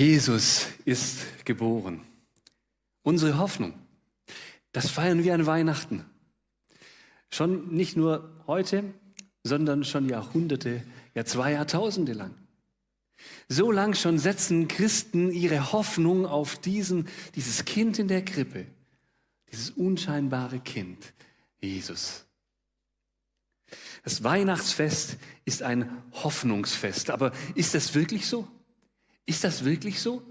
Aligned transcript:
Jesus 0.00 0.68
ist 0.86 1.44
geboren. 1.44 2.00
Unsere 3.02 3.36
Hoffnung. 3.36 3.74
Das 4.72 4.88
feiern 4.88 5.24
wir 5.24 5.34
an 5.34 5.44
Weihnachten. 5.44 6.06
Schon 7.28 7.74
nicht 7.74 7.98
nur 7.98 8.32
heute, 8.46 8.82
sondern 9.44 9.84
schon 9.84 10.08
Jahrhunderte, 10.08 10.82
ja 11.14 11.26
zwei 11.26 11.52
Jahrtausende 11.52 12.14
lang. 12.14 12.34
So 13.46 13.70
lang 13.70 13.92
schon 13.92 14.18
setzen 14.18 14.68
Christen 14.68 15.32
ihre 15.32 15.70
Hoffnung 15.70 16.24
auf 16.24 16.56
diesen, 16.56 17.06
dieses 17.34 17.66
Kind 17.66 17.98
in 17.98 18.08
der 18.08 18.24
Krippe, 18.24 18.64
dieses 19.52 19.68
unscheinbare 19.68 20.60
Kind, 20.60 21.12
Jesus. 21.60 22.24
Das 24.02 24.24
Weihnachtsfest 24.24 25.18
ist 25.44 25.62
ein 25.62 25.90
Hoffnungsfest. 26.12 27.10
Aber 27.10 27.32
ist 27.54 27.74
das 27.74 27.94
wirklich 27.94 28.26
so? 28.26 28.48
Ist 29.30 29.44
das 29.44 29.64
wirklich 29.64 30.00
so? 30.00 30.24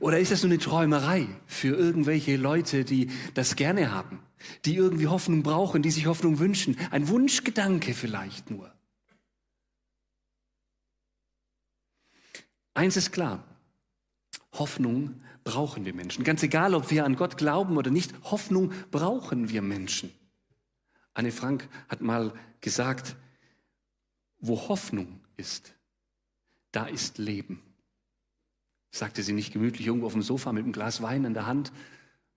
Oder 0.00 0.18
ist 0.18 0.32
das 0.32 0.42
nur 0.42 0.50
eine 0.50 0.58
Träumerei 0.58 1.28
für 1.46 1.76
irgendwelche 1.76 2.36
Leute, 2.36 2.84
die 2.84 3.12
das 3.34 3.54
gerne 3.54 3.92
haben, 3.92 4.18
die 4.64 4.74
irgendwie 4.74 5.06
Hoffnung 5.06 5.44
brauchen, 5.44 5.82
die 5.82 5.92
sich 5.92 6.06
Hoffnung 6.06 6.40
wünschen? 6.40 6.76
Ein 6.90 7.06
Wunschgedanke 7.06 7.94
vielleicht 7.94 8.50
nur. 8.50 8.74
Eins 12.74 12.96
ist 12.96 13.12
klar, 13.12 13.44
Hoffnung 14.54 15.22
brauchen 15.44 15.84
wir 15.84 15.94
Menschen. 15.94 16.24
Ganz 16.24 16.42
egal, 16.42 16.74
ob 16.74 16.90
wir 16.90 17.04
an 17.04 17.14
Gott 17.14 17.36
glauben 17.36 17.76
oder 17.76 17.92
nicht, 17.92 18.12
Hoffnung 18.24 18.72
brauchen 18.90 19.48
wir 19.50 19.62
Menschen. 19.62 20.12
Anne 21.12 21.30
Frank 21.30 21.68
hat 21.88 22.00
mal 22.00 22.34
gesagt, 22.60 23.14
wo 24.38 24.66
Hoffnung 24.66 25.20
ist, 25.36 25.72
da 26.72 26.86
ist 26.86 27.18
Leben. 27.18 27.62
Sagte 28.94 29.24
sie 29.24 29.32
nicht 29.32 29.52
gemütlich 29.52 29.88
irgendwo 29.88 30.06
auf 30.06 30.12
dem 30.12 30.22
Sofa 30.22 30.52
mit 30.52 30.62
einem 30.62 30.72
Glas 30.72 31.02
Wein 31.02 31.24
in 31.24 31.34
der 31.34 31.46
Hand, 31.46 31.72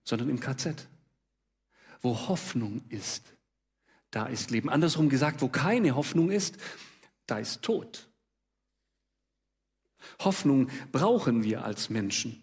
sondern 0.02 0.28
im 0.28 0.40
KZ. 0.40 0.88
Wo 2.02 2.26
Hoffnung 2.26 2.82
ist, 2.88 3.32
da 4.10 4.26
ist 4.26 4.50
Leben. 4.50 4.68
Andersrum 4.68 5.08
gesagt, 5.08 5.40
wo 5.40 5.46
keine 5.46 5.94
Hoffnung 5.94 6.32
ist, 6.32 6.56
da 7.26 7.38
ist 7.38 7.62
Tod. 7.62 8.08
Hoffnung 10.18 10.68
brauchen 10.90 11.44
wir 11.44 11.64
als 11.64 11.90
Menschen. 11.90 12.42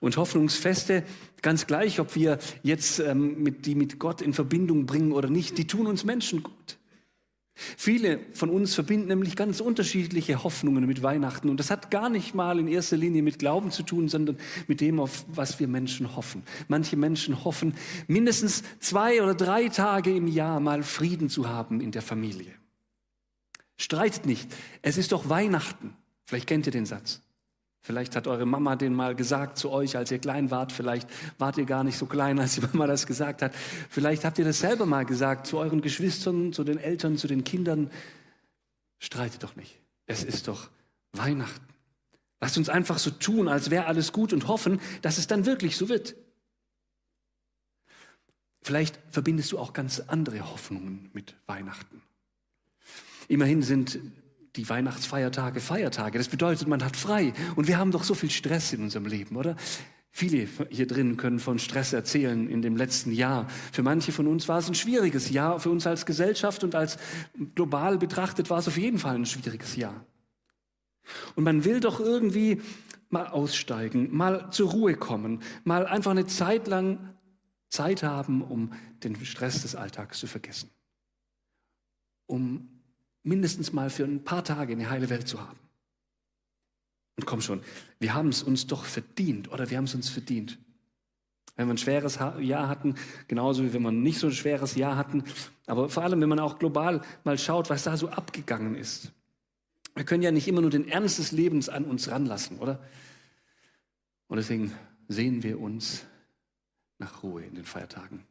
Und 0.00 0.16
Hoffnungsfeste, 0.16 1.04
ganz 1.42 1.66
gleich, 1.66 2.00
ob 2.00 2.14
wir 2.14 2.38
jetzt 2.62 2.98
ähm, 2.98 3.42
mit, 3.42 3.66
die 3.66 3.74
mit 3.74 3.98
Gott 3.98 4.22
in 4.22 4.32
Verbindung 4.32 4.86
bringen 4.86 5.12
oder 5.12 5.28
nicht, 5.28 5.58
die 5.58 5.66
tun 5.66 5.86
uns 5.86 6.04
Menschen 6.04 6.42
gut. 6.42 6.78
Viele 7.54 8.20
von 8.32 8.48
uns 8.48 8.74
verbinden 8.74 9.08
nämlich 9.08 9.36
ganz 9.36 9.60
unterschiedliche 9.60 10.42
Hoffnungen 10.42 10.86
mit 10.86 11.02
Weihnachten. 11.02 11.48
Und 11.48 11.60
das 11.60 11.70
hat 11.70 11.90
gar 11.90 12.08
nicht 12.08 12.34
mal 12.34 12.58
in 12.58 12.68
erster 12.68 12.96
Linie 12.96 13.22
mit 13.22 13.38
Glauben 13.38 13.70
zu 13.70 13.82
tun, 13.82 14.08
sondern 14.08 14.38
mit 14.66 14.80
dem, 14.80 14.98
auf 15.00 15.24
was 15.28 15.60
wir 15.60 15.68
Menschen 15.68 16.16
hoffen. 16.16 16.42
Manche 16.68 16.96
Menschen 16.96 17.44
hoffen, 17.44 17.74
mindestens 18.06 18.62
zwei 18.78 19.22
oder 19.22 19.34
drei 19.34 19.68
Tage 19.68 20.14
im 20.14 20.26
Jahr 20.26 20.60
mal 20.60 20.82
Frieden 20.82 21.28
zu 21.28 21.48
haben 21.48 21.80
in 21.80 21.90
der 21.90 22.02
Familie. 22.02 22.54
Streitet 23.76 24.26
nicht. 24.26 24.48
Es 24.82 24.96
ist 24.96 25.12
doch 25.12 25.28
Weihnachten. 25.28 25.96
Vielleicht 26.26 26.46
kennt 26.46 26.66
ihr 26.66 26.72
den 26.72 26.86
Satz. 26.86 27.22
Vielleicht 27.82 28.14
hat 28.14 28.26
eure 28.26 28.44
Mama 28.44 28.76
den 28.76 28.94
mal 28.94 29.14
gesagt 29.14 29.56
zu 29.56 29.70
euch, 29.70 29.96
als 29.96 30.10
ihr 30.10 30.18
klein 30.18 30.50
wart. 30.50 30.70
Vielleicht 30.70 31.08
wart 31.38 31.56
ihr 31.56 31.64
gar 31.64 31.82
nicht 31.82 31.96
so 31.96 32.06
klein, 32.06 32.38
als 32.40 32.54
die 32.54 32.60
Mama 32.60 32.86
das 32.86 33.06
gesagt 33.06 33.42
hat. 33.42 33.54
Vielleicht 33.88 34.24
habt 34.24 34.38
ihr 34.38 34.44
das 34.44 34.60
selber 34.60 34.86
mal 34.86 35.06
gesagt 35.06 35.46
zu 35.46 35.58
euren 35.58 35.80
Geschwistern, 35.80 36.52
zu 36.52 36.64
den 36.64 36.78
Eltern, 36.78 37.16
zu 37.16 37.26
den 37.26 37.44
Kindern. 37.44 37.90
Streitet 38.98 39.42
doch 39.42 39.56
nicht. 39.56 39.78
Es 40.06 40.24
ist 40.24 40.48
doch 40.48 40.68
Weihnachten. 41.12 41.64
Lasst 42.40 42.58
uns 42.58 42.68
einfach 42.68 42.98
so 42.98 43.10
tun, 43.10 43.48
als 43.48 43.70
wäre 43.70 43.86
alles 43.86 44.12
gut 44.12 44.32
und 44.32 44.48
hoffen, 44.48 44.80
dass 45.02 45.18
es 45.18 45.26
dann 45.26 45.46
wirklich 45.46 45.76
so 45.76 45.88
wird. 45.88 46.16
Vielleicht 48.62 48.98
verbindest 49.10 49.52
du 49.52 49.58
auch 49.58 49.72
ganz 49.72 50.00
andere 50.00 50.50
Hoffnungen 50.50 51.10
mit 51.12 51.34
Weihnachten. 51.46 52.02
Immerhin 53.28 53.62
sind 53.62 54.00
die 54.56 54.68
Weihnachtsfeiertage 54.68 55.60
Feiertage. 55.60 56.18
Das 56.18 56.28
bedeutet, 56.28 56.68
man 56.68 56.84
hat 56.84 56.96
frei. 56.96 57.32
Und 57.56 57.68
wir 57.68 57.78
haben 57.78 57.90
doch 57.90 58.04
so 58.04 58.14
viel 58.14 58.30
Stress 58.30 58.72
in 58.72 58.82
unserem 58.82 59.06
Leben, 59.06 59.36
oder? 59.36 59.56
Viele 60.12 60.48
hier 60.70 60.88
drin 60.88 61.16
können 61.16 61.38
von 61.38 61.60
Stress 61.60 61.92
erzählen 61.92 62.48
in 62.48 62.62
dem 62.62 62.76
letzten 62.76 63.12
Jahr. 63.12 63.46
Für 63.72 63.82
manche 63.82 64.10
von 64.10 64.26
uns 64.26 64.48
war 64.48 64.58
es 64.58 64.68
ein 64.68 64.74
schwieriges 64.74 65.30
Jahr. 65.30 65.60
Für 65.60 65.70
uns 65.70 65.86
als 65.86 66.04
Gesellschaft 66.04 66.64
und 66.64 66.74
als 66.74 66.98
global 67.54 67.96
betrachtet 67.96 68.50
war 68.50 68.58
es 68.58 68.66
auf 68.66 68.76
jeden 68.76 68.98
Fall 68.98 69.14
ein 69.14 69.26
schwieriges 69.26 69.76
Jahr. 69.76 70.04
Und 71.36 71.44
man 71.44 71.64
will 71.64 71.80
doch 71.80 72.00
irgendwie 72.00 72.60
mal 73.08 73.28
aussteigen, 73.28 74.14
mal 74.14 74.50
zur 74.50 74.70
Ruhe 74.70 74.94
kommen, 74.94 75.42
mal 75.64 75.86
einfach 75.86 76.10
eine 76.12 76.26
Zeit 76.26 76.66
lang 76.66 77.14
Zeit 77.68 78.02
haben, 78.02 78.42
um 78.42 78.72
den 79.04 79.24
Stress 79.24 79.62
des 79.62 79.76
Alltags 79.76 80.18
zu 80.18 80.26
vergessen. 80.26 80.70
Um 82.26 82.69
mindestens 83.22 83.72
mal 83.72 83.90
für 83.90 84.04
ein 84.04 84.24
paar 84.24 84.44
Tage 84.44 84.72
eine 84.72 84.90
heile 84.90 85.10
Welt 85.10 85.28
zu 85.28 85.40
haben. 85.40 85.58
Und 87.16 87.26
komm 87.26 87.40
schon, 87.40 87.62
wir 87.98 88.14
haben 88.14 88.28
es 88.28 88.42
uns 88.42 88.66
doch 88.66 88.84
verdient, 88.84 89.52
oder 89.52 89.68
wir 89.68 89.76
haben 89.76 89.84
es 89.84 89.94
uns 89.94 90.08
verdient. 90.08 90.58
Wenn 91.56 91.66
wir 91.66 91.74
ein 91.74 91.78
schweres 91.78 92.18
Jahr 92.40 92.68
hatten, 92.68 92.94
genauso 93.28 93.62
wie 93.62 93.72
wenn 93.74 93.82
wir 93.82 93.92
nicht 93.92 94.18
so 94.18 94.28
ein 94.28 94.32
schweres 94.32 94.74
Jahr 94.74 94.96
hatten, 94.96 95.24
aber 95.66 95.90
vor 95.90 96.02
allem, 96.02 96.20
wenn 96.20 96.28
man 96.28 96.38
auch 96.38 96.58
global 96.58 97.02
mal 97.24 97.36
schaut, 97.36 97.68
was 97.68 97.82
da 97.82 97.96
so 97.96 98.08
abgegangen 98.08 98.74
ist. 98.74 99.12
Wir 99.94 100.04
können 100.04 100.22
ja 100.22 100.30
nicht 100.30 100.48
immer 100.48 100.62
nur 100.62 100.70
den 100.70 100.88
Ernst 100.88 101.18
des 101.18 101.32
Lebens 101.32 101.68
an 101.68 101.84
uns 101.84 102.08
ranlassen, 102.08 102.58
oder? 102.58 102.82
Und 104.28 104.38
deswegen 104.38 104.72
sehen 105.08 105.42
wir 105.42 105.60
uns 105.60 106.06
nach 106.98 107.22
Ruhe 107.22 107.44
in 107.44 107.54
den 107.54 107.64
Feiertagen. 107.64 108.24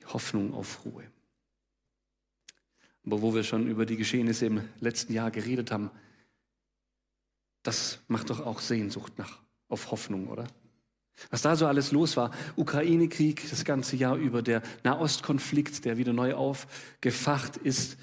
Die 0.00 0.06
Hoffnung 0.06 0.52
auf 0.52 0.84
Ruhe. 0.84 1.04
Aber 3.06 3.22
wo 3.22 3.34
wir 3.34 3.44
schon 3.44 3.68
über 3.68 3.86
die 3.86 3.96
Geschehnisse 3.96 4.46
im 4.46 4.60
letzten 4.80 5.12
Jahr 5.12 5.30
geredet 5.30 5.70
haben, 5.70 5.90
das 7.62 8.00
macht 8.08 8.30
doch 8.30 8.44
auch 8.44 8.60
Sehnsucht 8.60 9.18
nach, 9.18 9.40
auf 9.68 9.90
Hoffnung, 9.90 10.28
oder? 10.28 10.46
Was 11.30 11.42
da 11.42 11.56
so 11.56 11.66
alles 11.66 11.92
los 11.92 12.16
war, 12.16 12.30
Ukraine-Krieg 12.56 13.48
das 13.48 13.64
ganze 13.64 13.96
Jahr 13.96 14.16
über, 14.16 14.42
der 14.42 14.62
Nahostkonflikt, 14.84 15.84
der 15.84 15.96
wieder 15.96 16.12
neu 16.12 16.34
aufgefacht 16.34 17.56
ist, 17.56 17.96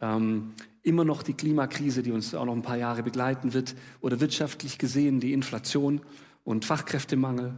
ähm, 0.00 0.52
immer 0.82 1.04
noch 1.04 1.22
die 1.22 1.34
Klimakrise, 1.34 2.02
die 2.02 2.12
uns 2.12 2.34
auch 2.34 2.44
noch 2.44 2.54
ein 2.54 2.62
paar 2.62 2.76
Jahre 2.76 3.02
begleiten 3.02 3.54
wird, 3.54 3.74
oder 4.00 4.20
wirtschaftlich 4.20 4.78
gesehen 4.78 5.20
die 5.20 5.32
Inflation 5.32 6.00
und 6.44 6.64
Fachkräftemangel, 6.64 7.54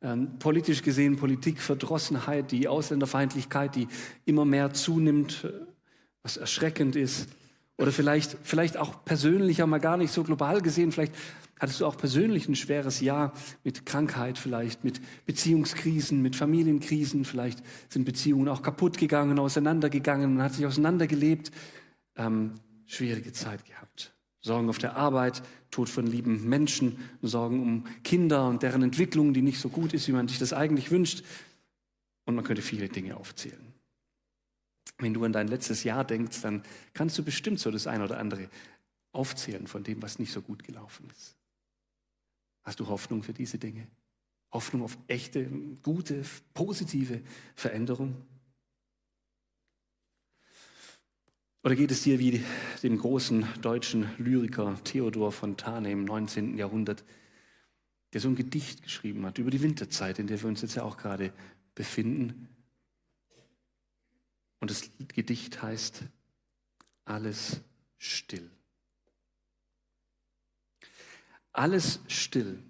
ähm, 0.00 0.38
politisch 0.38 0.82
gesehen 0.82 1.16
Politikverdrossenheit, 1.16 2.52
die 2.52 2.68
Ausländerfeindlichkeit, 2.68 3.74
die 3.74 3.88
immer 4.24 4.44
mehr 4.44 4.72
zunimmt, 4.72 5.46
was 6.22 6.36
erschreckend 6.36 6.96
ist. 6.96 7.28
Oder 7.78 7.92
vielleicht, 7.92 8.36
vielleicht 8.42 8.76
auch 8.76 9.04
persönlicher, 9.04 9.66
mal 9.66 9.78
gar 9.78 9.96
nicht 9.96 10.12
so 10.12 10.22
global 10.22 10.60
gesehen. 10.60 10.92
Vielleicht 10.92 11.14
hattest 11.58 11.80
du 11.80 11.86
auch 11.86 11.96
persönlich 11.96 12.48
ein 12.48 12.54
schweres 12.54 13.00
Jahr 13.00 13.32
mit 13.64 13.86
Krankheit, 13.86 14.38
vielleicht 14.38 14.84
mit 14.84 15.00
Beziehungskrisen, 15.26 16.20
mit 16.20 16.36
Familienkrisen. 16.36 17.24
Vielleicht 17.24 17.62
sind 17.88 18.04
Beziehungen 18.04 18.48
auch 18.48 18.62
kaputt 18.62 18.98
gegangen, 18.98 19.38
auseinandergegangen, 19.38 20.34
man 20.34 20.44
hat 20.44 20.54
sich 20.54 20.66
auseinandergelebt. 20.66 21.50
Ähm, 22.16 22.60
schwierige 22.86 23.32
Zeit 23.32 23.64
gehabt. 23.64 24.12
Sorgen 24.40 24.68
auf 24.68 24.78
der 24.78 24.96
Arbeit, 24.96 25.42
Tod 25.70 25.88
von 25.88 26.06
lieben 26.06 26.48
Menschen, 26.48 26.98
Sorgen 27.22 27.62
um 27.62 27.86
Kinder 28.02 28.48
und 28.48 28.62
deren 28.62 28.82
Entwicklung, 28.82 29.32
die 29.32 29.42
nicht 29.42 29.60
so 29.60 29.68
gut 29.68 29.94
ist, 29.94 30.08
wie 30.08 30.12
man 30.12 30.28
sich 30.28 30.38
das 30.38 30.52
eigentlich 30.52 30.90
wünscht. 30.90 31.24
Und 32.26 32.34
man 32.34 32.44
könnte 32.44 32.62
viele 32.62 32.88
Dinge 32.88 33.16
aufzählen. 33.16 33.71
Wenn 34.98 35.14
du 35.14 35.24
an 35.24 35.32
dein 35.32 35.48
letztes 35.48 35.84
Jahr 35.84 36.04
denkst, 36.04 36.42
dann 36.42 36.62
kannst 36.94 37.18
du 37.18 37.24
bestimmt 37.24 37.60
so 37.60 37.70
das 37.70 37.86
eine 37.86 38.04
oder 38.04 38.18
andere 38.18 38.48
aufzählen 39.12 39.66
von 39.66 39.84
dem, 39.84 40.02
was 40.02 40.18
nicht 40.18 40.32
so 40.32 40.40
gut 40.42 40.64
gelaufen 40.64 41.08
ist. 41.10 41.36
Hast 42.62 42.80
du 42.80 42.86
Hoffnung 42.86 43.22
für 43.22 43.32
diese 43.32 43.58
Dinge? 43.58 43.88
Hoffnung 44.52 44.82
auf 44.82 44.96
echte, 45.08 45.46
gute, 45.82 46.22
positive 46.54 47.20
Veränderung? 47.54 48.16
Oder 51.64 51.76
geht 51.76 51.90
es 51.90 52.02
dir 52.02 52.18
wie 52.18 52.44
dem 52.82 52.98
großen 52.98 53.46
deutschen 53.60 54.08
Lyriker 54.18 54.78
Theodor 54.84 55.30
Fontane 55.30 55.92
im 55.92 56.04
19. 56.04 56.58
Jahrhundert, 56.58 57.04
der 58.12 58.20
so 58.20 58.28
ein 58.28 58.36
Gedicht 58.36 58.82
geschrieben 58.82 59.24
hat 59.24 59.38
über 59.38 59.50
die 59.50 59.62
Winterzeit, 59.62 60.18
in 60.18 60.26
der 60.26 60.42
wir 60.42 60.48
uns 60.48 60.62
jetzt 60.62 60.74
ja 60.74 60.82
auch 60.82 60.96
gerade 60.96 61.32
befinden? 61.74 62.48
Und 64.62 64.70
das 64.70 64.88
Gedicht 65.08 65.60
heißt 65.60 66.04
Alles 67.04 67.62
still. 67.98 68.48
Alles 71.50 71.98
still. 72.06 72.62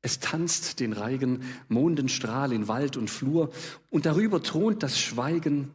Es 0.00 0.20
tanzt 0.20 0.80
den 0.80 0.94
reigen 0.94 1.44
Mondenstrahl 1.68 2.50
in 2.50 2.66
Wald 2.66 2.96
und 2.96 3.10
Flur 3.10 3.52
und 3.90 4.06
darüber 4.06 4.42
thront 4.42 4.82
das 4.82 4.98
Schweigen 4.98 5.70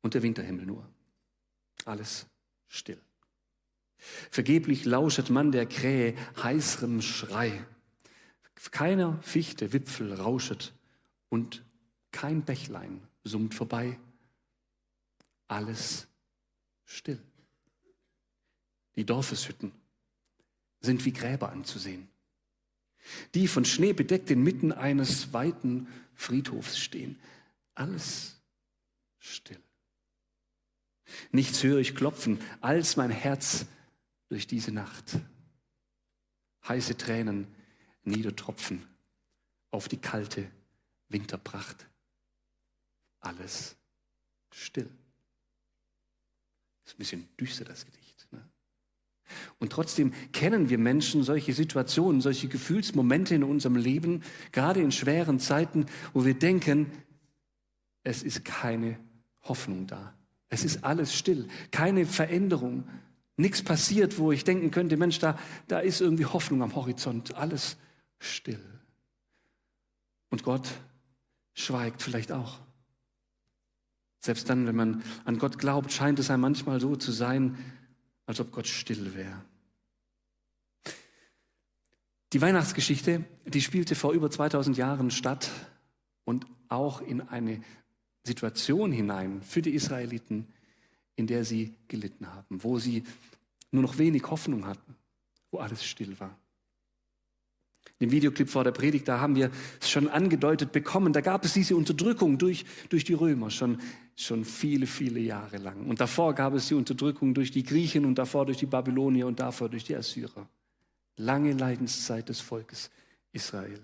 und 0.00 0.14
der 0.14 0.22
Winterhimmel 0.22 0.64
nur. 0.64 0.88
Alles 1.84 2.26
still. 2.68 3.00
Vergeblich 4.30 4.84
lauschet 4.84 5.28
man 5.28 5.50
der 5.50 5.66
Krähe 5.66 6.16
heißerem 6.40 7.02
Schrei. 7.02 7.66
Keiner 8.70 9.20
Fichte 9.22 9.72
Wipfel 9.72 10.12
rauschet 10.14 10.72
und 11.30 11.64
kein 12.12 12.44
Bächlein 12.44 13.08
summt 13.24 13.54
vorbei. 13.54 13.98
Alles 15.48 16.06
still. 16.84 17.20
Die 18.96 19.04
Dorfeshütten 19.04 19.72
sind 20.80 21.04
wie 21.04 21.12
Gräber 21.12 21.50
anzusehen, 21.50 22.08
die 23.34 23.48
von 23.48 23.64
Schnee 23.64 23.92
bedeckt 23.92 24.30
inmitten 24.30 24.72
eines 24.72 25.32
weiten 25.32 25.88
Friedhofs 26.14 26.78
stehen. 26.78 27.18
Alles 27.74 28.40
still. 29.18 29.60
Nichts 31.30 31.62
höre 31.62 31.78
ich 31.78 31.94
klopfen 31.94 32.40
als 32.60 32.96
mein 32.96 33.10
Herz 33.10 33.66
durch 34.28 34.46
diese 34.46 34.72
Nacht. 34.72 35.18
Heiße 36.66 36.96
Tränen 36.96 37.46
niedertropfen 38.04 38.86
auf 39.70 39.88
die 39.88 39.98
kalte 39.98 40.50
Winterpracht. 41.08 41.86
Alles 43.22 43.76
still. 44.50 44.90
Ist 46.84 46.94
ein 46.94 46.98
bisschen 46.98 47.28
düster, 47.40 47.64
das 47.64 47.86
Gedicht. 47.86 48.26
Ne? 48.32 48.42
Und 49.58 49.72
trotzdem 49.72 50.12
kennen 50.32 50.68
wir 50.68 50.78
Menschen 50.78 51.22
solche 51.22 51.54
Situationen, 51.54 52.20
solche 52.20 52.48
Gefühlsmomente 52.48 53.34
in 53.34 53.44
unserem 53.44 53.76
Leben, 53.76 54.22
gerade 54.50 54.82
in 54.82 54.92
schweren 54.92 55.38
Zeiten, 55.38 55.86
wo 56.12 56.24
wir 56.24 56.34
denken, 56.38 56.90
es 58.02 58.22
ist 58.22 58.44
keine 58.44 58.98
Hoffnung 59.42 59.86
da. 59.86 60.14
Es 60.48 60.64
ist 60.64 60.84
alles 60.84 61.14
still, 61.14 61.48
keine 61.70 62.04
Veränderung, 62.04 62.86
nichts 63.36 63.62
passiert, 63.62 64.18
wo 64.18 64.32
ich 64.32 64.44
denken 64.44 64.70
könnte, 64.70 64.96
Mensch, 64.96 65.18
da, 65.20 65.38
da 65.68 65.78
ist 65.78 66.00
irgendwie 66.00 66.26
Hoffnung 66.26 66.62
am 66.62 66.74
Horizont, 66.74 67.34
alles 67.36 67.76
still. 68.18 68.60
Und 70.30 70.42
Gott 70.42 70.68
schweigt 71.54 72.02
vielleicht 72.02 72.32
auch. 72.32 72.60
Selbst 74.24 74.48
dann, 74.48 74.66
wenn 74.66 74.76
man 74.76 75.02
an 75.24 75.38
Gott 75.38 75.58
glaubt, 75.58 75.92
scheint 75.92 76.18
es 76.20 76.30
einem 76.30 76.42
manchmal 76.42 76.80
so 76.80 76.94
zu 76.94 77.10
sein, 77.10 77.58
als 78.24 78.38
ob 78.38 78.52
Gott 78.52 78.68
still 78.68 79.14
wäre. 79.14 79.42
Die 82.32 82.40
Weihnachtsgeschichte, 82.40 83.24
die 83.46 83.60
spielte 83.60 83.94
vor 83.96 84.12
über 84.12 84.30
2000 84.30 84.76
Jahren 84.76 85.10
statt 85.10 85.50
und 86.24 86.46
auch 86.68 87.00
in 87.00 87.20
eine 87.20 87.60
Situation 88.22 88.92
hinein 88.92 89.42
für 89.42 89.60
die 89.60 89.74
Israeliten, 89.74 90.46
in 91.16 91.26
der 91.26 91.44
sie 91.44 91.74
gelitten 91.88 92.32
haben, 92.32 92.62
wo 92.62 92.78
sie 92.78 93.02
nur 93.72 93.82
noch 93.82 93.98
wenig 93.98 94.22
Hoffnung 94.30 94.66
hatten, 94.66 94.96
wo 95.50 95.58
alles 95.58 95.84
still 95.84 96.18
war. 96.20 96.38
Im 98.02 98.10
Videoclip 98.10 98.48
vor 98.48 98.64
der 98.64 98.72
Predigt, 98.72 99.06
da 99.06 99.20
haben 99.20 99.36
wir 99.36 99.50
es 99.80 99.88
schon 99.88 100.08
angedeutet 100.08 100.72
bekommen, 100.72 101.12
da 101.12 101.20
gab 101.20 101.44
es 101.44 101.52
diese 101.52 101.76
Unterdrückung 101.76 102.36
durch, 102.36 102.64
durch 102.88 103.04
die 103.04 103.14
Römer 103.14 103.50
schon, 103.50 103.80
schon 104.16 104.44
viele, 104.44 104.86
viele 104.86 105.20
Jahre 105.20 105.58
lang. 105.58 105.86
Und 105.86 106.00
davor 106.00 106.34
gab 106.34 106.52
es 106.54 106.66
die 106.66 106.74
Unterdrückung 106.74 107.32
durch 107.32 107.52
die 107.52 107.62
Griechen 107.62 108.04
und 108.04 108.16
davor 108.16 108.44
durch 108.44 108.58
die 108.58 108.66
Babylonier 108.66 109.26
und 109.26 109.38
davor 109.38 109.68
durch 109.68 109.84
die 109.84 109.94
Assyrer. 109.94 110.48
Lange 111.16 111.52
Leidenszeit 111.52 112.28
des 112.28 112.40
Volkes 112.40 112.90
Israel. 113.30 113.80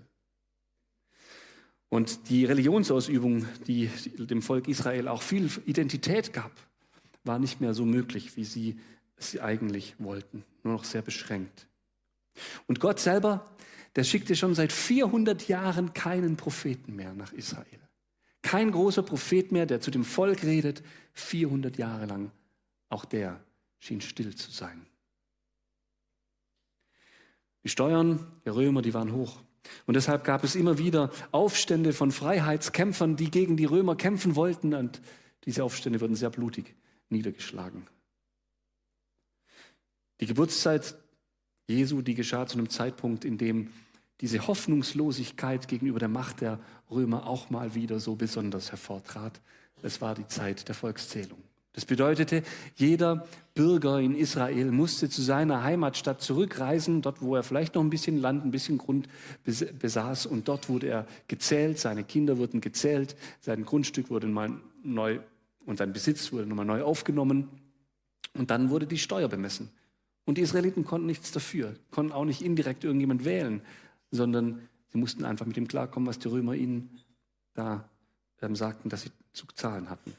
Und 1.87 2.29
die 2.29 2.43
Religionsausübung, 2.43 3.45
die 3.67 3.89
dem 4.17 4.41
Volk 4.41 4.67
Israel 4.67 5.07
auch 5.07 5.21
viel 5.21 5.49
Identität 5.65 6.33
gab, 6.33 6.51
war 7.23 7.39
nicht 7.39 7.61
mehr 7.61 7.73
so 7.73 7.85
möglich, 7.85 8.35
wie 8.35 8.43
sie 8.43 8.79
es 9.15 9.39
eigentlich 9.39 9.95
wollten, 9.97 10.43
nur 10.63 10.73
noch 10.73 10.83
sehr 10.83 11.01
beschränkt. 11.01 11.68
Und 12.67 12.79
Gott 12.79 12.99
selber, 12.99 13.55
der 13.95 14.03
schickte 14.03 14.35
schon 14.35 14.55
seit 14.55 14.71
400 14.71 15.47
Jahren 15.47 15.93
keinen 15.93 16.37
Propheten 16.37 16.95
mehr 16.95 17.13
nach 17.13 17.33
Israel. 17.33 17.79
Kein 18.41 18.71
großer 18.71 19.03
Prophet 19.03 19.51
mehr, 19.51 19.65
der 19.65 19.81
zu 19.81 19.91
dem 19.91 20.05
Volk 20.05 20.43
redet, 20.43 20.83
400 21.13 21.77
Jahre 21.77 22.05
lang. 22.05 22.31
Auch 22.89 23.05
der 23.05 23.43
schien 23.79 24.01
still 24.01 24.35
zu 24.35 24.51
sein. 24.51 24.85
Die 27.63 27.69
Steuern 27.69 28.25
der 28.45 28.55
Römer, 28.55 28.81
die 28.81 28.93
waren 28.93 29.11
hoch. 29.11 29.41
Und 29.85 29.95
deshalb 29.95 30.23
gab 30.23 30.43
es 30.43 30.55
immer 30.55 30.77
wieder 30.77 31.11
Aufstände 31.31 31.91
von 31.93 32.11
Freiheitskämpfern, 32.11 33.17
die 33.17 33.29
gegen 33.29 33.57
die 33.57 33.65
Römer 33.65 33.95
kämpfen 33.95 34.35
wollten. 34.35 34.73
Und 34.73 35.01
diese 35.43 35.63
Aufstände 35.63 35.99
wurden 35.99 36.15
sehr 36.15 36.29
blutig 36.29 36.75
niedergeschlagen. 37.09 37.87
Die 40.21 40.25
Geburtszeit 40.25 40.95
Jesu, 41.69 42.01
die 42.01 42.15
geschah 42.15 42.47
zu 42.47 42.57
einem 42.57 42.69
Zeitpunkt, 42.69 43.25
in 43.25 43.37
dem 43.37 43.69
diese 44.21 44.47
Hoffnungslosigkeit 44.47 45.67
gegenüber 45.67 45.99
der 45.99 46.09
Macht 46.09 46.41
der 46.41 46.59
Römer 46.91 47.27
auch 47.27 47.49
mal 47.49 47.75
wieder 47.75 47.99
so 47.99 48.15
besonders 48.15 48.71
hervortrat. 48.71 49.39
Es 49.81 50.01
war 50.01 50.15
die 50.15 50.27
Zeit 50.27 50.67
der 50.67 50.75
Volkszählung. 50.75 51.37
Das 51.73 51.85
bedeutete, 51.85 52.43
jeder 52.75 53.27
Bürger 53.53 53.99
in 53.99 54.15
Israel 54.15 54.71
musste 54.71 55.09
zu 55.09 55.21
seiner 55.21 55.63
Heimatstadt 55.63 56.21
zurückreisen, 56.21 57.01
dort 57.03 57.21
wo 57.21 57.35
er 57.35 57.43
vielleicht 57.43 57.75
noch 57.75 57.83
ein 57.83 57.91
bisschen 57.91 58.19
Land, 58.19 58.43
ein 58.43 58.51
bisschen 58.51 58.79
Grund 58.79 59.07
besaß 59.45 60.25
und 60.25 60.47
dort 60.47 60.67
wurde 60.67 60.87
er 60.87 61.07
gezählt, 61.27 61.77
seine 61.77 62.03
Kinder 62.03 62.39
wurden 62.39 62.59
gezählt, 62.59 63.15
sein 63.41 63.63
Grundstück 63.63 64.09
wurde 64.09 64.27
mal 64.27 64.59
neu 64.83 65.19
und 65.65 65.77
sein 65.77 65.93
Besitz 65.93 66.33
wurde 66.33 66.47
nochmal 66.47 66.65
neu 66.65 66.81
aufgenommen 66.81 67.47
und 68.33 68.49
dann 68.49 68.71
wurde 68.71 68.87
die 68.87 68.97
Steuer 68.97 69.29
bemessen. 69.29 69.69
Und 70.29 70.35
die 70.35 70.43
Israeliten 70.43 70.85
konnten 70.85 71.07
nichts 71.07 71.31
dafür, 71.31 71.73
konnten 71.89 72.11
auch 72.11 72.23
nicht 72.23 72.43
indirekt 72.43 72.83
irgendjemand 72.83 73.25
wählen, 73.25 73.63
sondern 74.11 74.69
sie 74.89 74.99
mussten 74.99 75.25
einfach 75.25 75.47
mit 75.47 75.57
dem 75.57 75.67
klarkommen, 75.67 76.07
was 76.07 76.19
die 76.19 76.27
Römer 76.27 76.53
ihnen 76.53 76.99
da 77.55 77.89
ähm, 78.39 78.55
sagten, 78.55 78.89
dass 78.89 79.01
sie 79.01 79.11
zu 79.33 79.47
zahlen 79.55 79.89
hatten. 79.89 80.13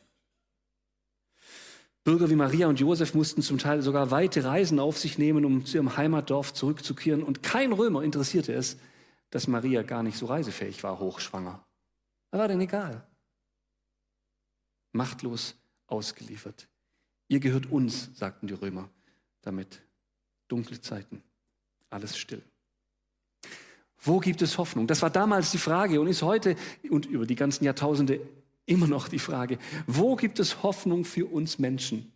Bürger 2.02 2.29
wie 2.29 2.35
Maria 2.35 2.67
und 2.67 2.81
Josef 2.81 3.14
mussten 3.14 3.40
zum 3.40 3.59
Teil 3.59 3.83
sogar 3.83 4.11
weite 4.11 4.43
Reisen 4.43 4.81
auf 4.81 4.99
sich 4.99 5.17
nehmen, 5.17 5.45
um 5.45 5.64
zu 5.64 5.76
ihrem 5.76 5.97
Heimatdorf 5.97 6.55
zurückzukehren. 6.55 7.23
Und 7.23 7.45
kein 7.45 7.73
Römer 7.73 8.02
interessierte 8.02 8.52
es, 8.52 8.79
dass 9.31 9.47
Maria 9.47 9.85
gar 9.85 10.02
nicht 10.02 10.19
so 10.19 10.26
reisefähig 10.26 10.83
war, 10.83 10.99
hochschwanger. 10.99 11.64
Das 12.33 12.40
war 12.40 12.49
denn 12.49 12.61
egal. 12.61 13.07
Machtlos 14.90 15.55
ausgeliefert. 15.87 16.67
Ihr 17.29 17.38
gehört 17.38 17.71
uns, 17.71 18.11
sagten 18.19 18.49
die 18.49 18.55
Römer 18.55 18.90
damit. 19.43 19.83
Dunkle 20.50 20.80
Zeiten. 20.80 21.23
Alles 21.90 22.19
still. 22.19 22.42
Wo 24.02 24.19
gibt 24.19 24.42
es 24.42 24.59
Hoffnung? 24.59 24.87
Das 24.87 25.02
war 25.02 25.11
damals 25.11 25.50
die 25.50 25.59
Frage 25.59 26.00
und 26.00 26.07
ist 26.07 26.23
heute 26.23 26.57
und 26.88 27.07
über 27.07 27.26
die 27.26 27.35
ganzen 27.35 27.64
Jahrtausende 27.64 28.21
immer 28.66 28.87
noch 28.87 29.09
die 29.09 29.19
Frage. 29.19 29.59
Wo 29.87 30.16
gibt 30.16 30.38
es 30.38 30.62
Hoffnung 30.62 31.04
für 31.04 31.26
uns 31.26 31.59
Menschen? 31.59 32.11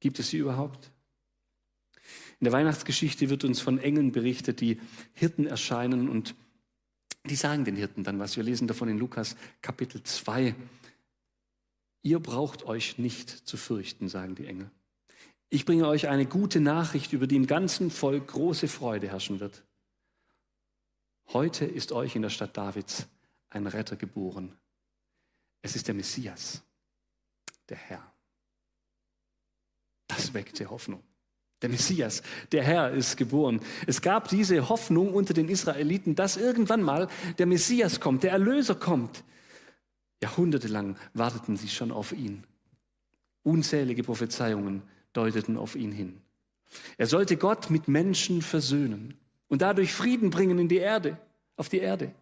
Gibt 0.00 0.18
es 0.20 0.30
sie 0.30 0.38
überhaupt? 0.38 0.92
In 2.40 2.44
der 2.44 2.52
Weihnachtsgeschichte 2.52 3.28
wird 3.30 3.42
uns 3.42 3.60
von 3.60 3.78
Engeln 3.78 4.12
berichtet, 4.12 4.60
die 4.60 4.80
Hirten 5.14 5.46
erscheinen 5.46 6.08
und 6.08 6.36
die 7.24 7.34
sagen 7.34 7.64
den 7.64 7.74
Hirten 7.74 8.04
dann 8.04 8.20
was. 8.20 8.36
Wir 8.36 8.44
lesen 8.44 8.68
davon 8.68 8.88
in 8.88 8.98
Lukas 8.98 9.36
Kapitel 9.60 10.02
2. 10.02 10.54
Ihr 12.02 12.20
braucht 12.20 12.64
euch 12.64 12.98
nicht 12.98 13.28
zu 13.28 13.56
fürchten, 13.56 14.08
sagen 14.08 14.36
die 14.36 14.46
Engel. 14.46 14.70
Ich 15.50 15.64
bringe 15.64 15.86
euch 15.88 16.08
eine 16.08 16.26
gute 16.26 16.60
Nachricht, 16.60 17.12
über 17.12 17.26
die 17.26 17.36
im 17.36 17.46
ganzen 17.46 17.90
Volk 17.90 18.28
große 18.28 18.68
Freude 18.68 19.08
herrschen 19.08 19.40
wird. 19.40 19.64
Heute 21.32 21.64
ist 21.64 21.92
euch 21.92 22.16
in 22.16 22.22
der 22.22 22.30
Stadt 22.30 22.56
Davids 22.56 23.06
ein 23.50 23.66
Retter 23.66 23.96
geboren. 23.96 24.56
Es 25.62 25.74
ist 25.74 25.88
der 25.88 25.94
Messias, 25.94 26.62
der 27.68 27.76
Herr. 27.76 28.12
Das 30.06 30.34
weckte 30.34 30.68
Hoffnung. 30.68 31.02
Der 31.60 31.70
Messias, 31.70 32.22
der 32.52 32.62
Herr 32.62 32.92
ist 32.92 33.16
geboren. 33.16 33.60
Es 33.86 34.00
gab 34.00 34.28
diese 34.28 34.68
Hoffnung 34.68 35.12
unter 35.12 35.34
den 35.34 35.48
Israeliten, 35.48 36.14
dass 36.14 36.36
irgendwann 36.36 36.82
mal 36.82 37.08
der 37.38 37.46
Messias 37.46 38.00
kommt, 38.00 38.22
der 38.22 38.32
Erlöser 38.32 38.76
kommt. 38.76 39.24
Jahrhundertelang 40.22 40.96
warteten 41.14 41.56
sie 41.56 41.68
schon 41.68 41.90
auf 41.90 42.12
ihn. 42.12 42.44
Unzählige 43.42 44.04
Prophezeiungen 44.04 44.82
deuteten 45.18 45.56
auf 45.56 45.74
ihn 45.74 45.90
hin. 45.90 46.20
Er 46.96 47.06
sollte 47.06 47.36
Gott 47.36 47.70
mit 47.70 47.88
Menschen 47.88 48.40
versöhnen 48.40 49.18
und 49.48 49.62
dadurch 49.62 49.92
Frieden 49.92 50.30
bringen 50.30 50.58
in 50.58 50.68
die 50.68 50.76
Erde, 50.76 51.18
auf 51.56 51.68
die 51.68 51.78
Erde. 51.78 52.14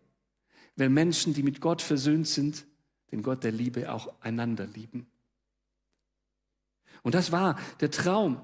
Weil 0.77 0.89
Menschen, 0.89 1.35
die 1.35 1.43
mit 1.43 1.61
Gott 1.61 1.83
versöhnt 1.83 2.27
sind, 2.27 2.67
den 3.13 3.23
Gott 3.23 3.45
der 3.45 3.53
Liebe 3.53 3.93
auch 3.93 4.13
einander 4.21 4.67
lieben. 4.67 5.07
Und 7.03 7.15
das 7.15 7.33
war 7.33 7.59
der 7.81 7.91
Traum, 7.91 8.41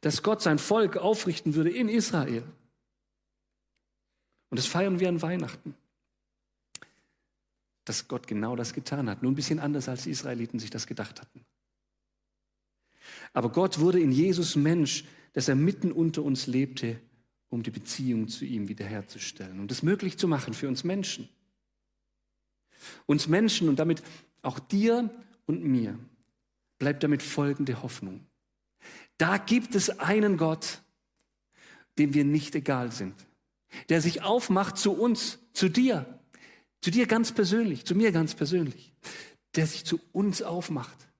dass 0.00 0.22
Gott 0.22 0.40
sein 0.40 0.58
Volk 0.58 0.96
aufrichten 0.96 1.54
würde 1.54 1.70
in 1.70 1.88
Israel. 1.88 2.44
Und 4.50 4.58
das 4.58 4.66
feiern 4.66 5.00
wir 5.00 5.08
an 5.08 5.22
Weihnachten. 5.22 5.74
Dass 7.84 8.06
Gott 8.06 8.28
genau 8.28 8.54
das 8.54 8.74
getan 8.74 9.10
hat, 9.10 9.22
nur 9.22 9.32
ein 9.32 9.34
bisschen 9.34 9.58
anders, 9.58 9.88
als 9.88 10.04
die 10.04 10.10
Israeliten 10.10 10.60
sich 10.60 10.70
das 10.70 10.86
gedacht 10.86 11.20
hatten. 11.20 11.44
Aber 13.32 13.50
Gott 13.50 13.80
wurde 13.80 14.00
in 14.00 14.12
Jesus 14.12 14.56
Mensch, 14.56 15.04
dass 15.32 15.48
er 15.48 15.54
mitten 15.54 15.92
unter 15.92 16.22
uns 16.22 16.46
lebte, 16.46 17.00
um 17.48 17.62
die 17.62 17.70
Beziehung 17.70 18.28
zu 18.28 18.44
ihm 18.44 18.68
wiederherzustellen 18.68 19.60
und 19.60 19.70
es 19.70 19.82
möglich 19.82 20.18
zu 20.18 20.28
machen 20.28 20.54
für 20.54 20.68
uns 20.68 20.84
Menschen. 20.84 21.28
Uns 23.06 23.28
Menschen 23.28 23.68
und 23.68 23.78
damit 23.78 24.02
auch 24.42 24.58
dir 24.58 25.10
und 25.46 25.62
mir 25.62 25.98
bleibt 26.78 27.02
damit 27.02 27.22
folgende 27.22 27.82
Hoffnung. 27.82 28.26
Da 29.16 29.38
gibt 29.38 29.74
es 29.74 29.98
einen 30.00 30.36
Gott, 30.36 30.82
dem 31.98 32.14
wir 32.14 32.24
nicht 32.24 32.54
egal 32.54 32.90
sind, 32.90 33.14
der 33.88 34.00
sich 34.00 34.22
aufmacht 34.22 34.78
zu 34.78 34.92
uns, 34.92 35.38
zu 35.52 35.68
dir, 35.68 36.20
zu 36.80 36.90
dir 36.90 37.06
ganz 37.06 37.32
persönlich, 37.32 37.84
zu 37.84 37.94
mir 37.94 38.12
ganz 38.12 38.34
persönlich, 38.34 38.92
der 39.54 39.66
sich 39.66 39.84
zu 39.84 40.00
uns 40.12 40.42
aufmacht 40.42 41.11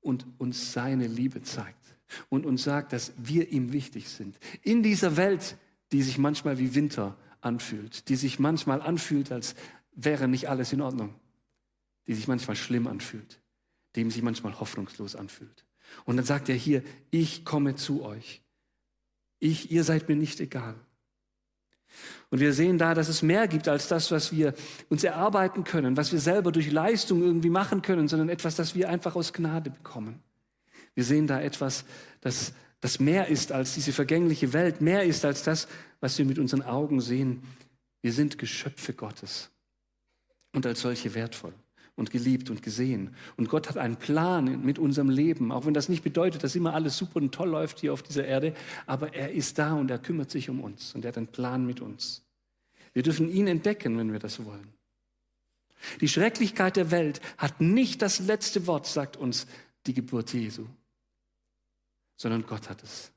und 0.00 0.26
uns 0.38 0.72
seine 0.72 1.06
Liebe 1.06 1.42
zeigt 1.42 1.96
und 2.28 2.46
uns 2.46 2.64
sagt, 2.64 2.92
dass 2.92 3.12
wir 3.16 3.50
ihm 3.50 3.72
wichtig 3.72 4.08
sind. 4.08 4.38
In 4.62 4.82
dieser 4.82 5.16
Welt, 5.16 5.56
die 5.92 6.02
sich 6.02 6.18
manchmal 6.18 6.58
wie 6.58 6.74
Winter 6.74 7.16
anfühlt, 7.40 8.08
die 8.08 8.16
sich 8.16 8.38
manchmal 8.38 8.82
anfühlt, 8.82 9.32
als 9.32 9.54
wäre 9.92 10.28
nicht 10.28 10.48
alles 10.48 10.72
in 10.72 10.80
Ordnung, 10.80 11.14
die 12.06 12.14
sich 12.14 12.28
manchmal 12.28 12.56
schlimm 12.56 12.86
anfühlt, 12.86 13.40
dem 13.96 14.10
sich 14.10 14.22
manchmal 14.22 14.58
hoffnungslos 14.58 15.16
anfühlt. 15.16 15.64
Und 16.04 16.16
dann 16.16 16.24
sagt 16.24 16.48
er 16.48 16.54
hier, 16.54 16.82
ich 17.10 17.44
komme 17.44 17.74
zu 17.74 18.02
euch. 18.02 18.42
Ich, 19.40 19.70
ihr 19.70 19.84
seid 19.84 20.08
mir 20.08 20.16
nicht 20.16 20.40
egal. 20.40 20.74
Und 22.30 22.40
wir 22.40 22.52
sehen 22.52 22.78
da, 22.78 22.94
dass 22.94 23.08
es 23.08 23.22
mehr 23.22 23.48
gibt 23.48 23.68
als 23.68 23.88
das, 23.88 24.10
was 24.10 24.32
wir 24.32 24.54
uns 24.88 25.04
erarbeiten 25.04 25.64
können, 25.64 25.96
was 25.96 26.12
wir 26.12 26.20
selber 26.20 26.52
durch 26.52 26.70
Leistung 26.70 27.22
irgendwie 27.22 27.50
machen 27.50 27.82
können, 27.82 28.08
sondern 28.08 28.28
etwas, 28.28 28.56
das 28.56 28.74
wir 28.74 28.88
einfach 28.88 29.16
aus 29.16 29.32
Gnade 29.32 29.70
bekommen. 29.70 30.22
Wir 30.94 31.04
sehen 31.04 31.26
da 31.26 31.40
etwas, 31.40 31.84
das, 32.20 32.52
das 32.80 33.00
mehr 33.00 33.28
ist 33.28 33.52
als 33.52 33.74
diese 33.74 33.92
vergängliche 33.92 34.52
Welt, 34.52 34.80
mehr 34.80 35.04
ist 35.04 35.24
als 35.24 35.42
das, 35.42 35.68
was 36.00 36.18
wir 36.18 36.24
mit 36.24 36.38
unseren 36.38 36.62
Augen 36.62 37.00
sehen. 37.00 37.42
Wir 38.02 38.12
sind 38.12 38.38
Geschöpfe 38.38 38.92
Gottes 38.92 39.50
und 40.52 40.66
als 40.66 40.80
solche 40.80 41.14
wertvoll 41.14 41.54
und 42.00 42.10
geliebt 42.10 42.48
und 42.48 42.62
gesehen. 42.62 43.14
Und 43.36 43.50
Gott 43.50 43.68
hat 43.68 43.76
einen 43.76 43.96
Plan 43.96 44.64
mit 44.64 44.78
unserem 44.78 45.10
Leben, 45.10 45.52
auch 45.52 45.66
wenn 45.66 45.74
das 45.74 45.90
nicht 45.90 46.02
bedeutet, 46.02 46.42
dass 46.42 46.56
immer 46.56 46.74
alles 46.74 46.96
super 46.96 47.16
und 47.16 47.32
toll 47.32 47.50
läuft 47.50 47.78
hier 47.78 47.92
auf 47.92 48.02
dieser 48.02 48.24
Erde, 48.24 48.54
aber 48.86 49.14
er 49.14 49.32
ist 49.32 49.58
da 49.58 49.74
und 49.74 49.90
er 49.90 49.98
kümmert 49.98 50.30
sich 50.30 50.48
um 50.48 50.60
uns 50.60 50.94
und 50.94 51.04
er 51.04 51.08
hat 51.08 51.18
einen 51.18 51.28
Plan 51.28 51.66
mit 51.66 51.80
uns. 51.80 52.24
Wir 52.94 53.02
dürfen 53.02 53.30
ihn 53.30 53.46
entdecken, 53.46 53.98
wenn 53.98 54.12
wir 54.12 54.18
das 54.18 54.44
wollen. 54.44 54.72
Die 56.00 56.08
Schrecklichkeit 56.08 56.76
der 56.76 56.90
Welt 56.90 57.20
hat 57.36 57.60
nicht 57.60 58.00
das 58.00 58.18
letzte 58.18 58.66
Wort, 58.66 58.86
sagt 58.86 59.18
uns 59.18 59.46
die 59.86 59.94
Geburt 59.94 60.32
Jesu, 60.32 60.64
sondern 62.16 62.46
Gott 62.46 62.70
hat 62.70 62.82
es. 62.82 63.12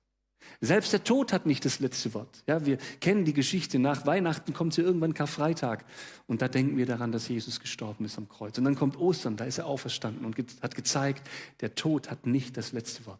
Selbst 0.61 0.93
der 0.93 1.03
Tod 1.03 1.33
hat 1.33 1.45
nicht 1.45 1.65
das 1.65 1.79
letzte 1.79 2.13
Wort. 2.13 2.43
Ja, 2.47 2.65
wir 2.65 2.77
kennen 3.01 3.25
die 3.25 3.33
Geschichte. 3.33 3.79
Nach 3.79 4.05
Weihnachten 4.05 4.53
kommt 4.53 4.73
sie 4.73 4.81
irgendwann 4.81 5.13
Karfreitag. 5.13 5.83
Und 6.25 6.41
da 6.41 6.47
denken 6.47 6.77
wir 6.77 6.85
daran, 6.85 7.11
dass 7.11 7.27
Jesus 7.27 7.59
gestorben 7.59 8.05
ist 8.05 8.17
am 8.17 8.29
Kreuz. 8.29 8.57
Und 8.57 8.63
dann 8.63 8.75
kommt 8.75 8.97
Ostern, 8.97 9.35
da 9.35 9.45
ist 9.45 9.57
er 9.57 9.65
auferstanden 9.65 10.25
und 10.25 10.37
hat 10.61 10.75
gezeigt, 10.75 11.29
der 11.59 11.75
Tod 11.75 12.09
hat 12.09 12.25
nicht 12.25 12.55
das 12.55 12.71
letzte 12.71 13.05
Wort. 13.05 13.19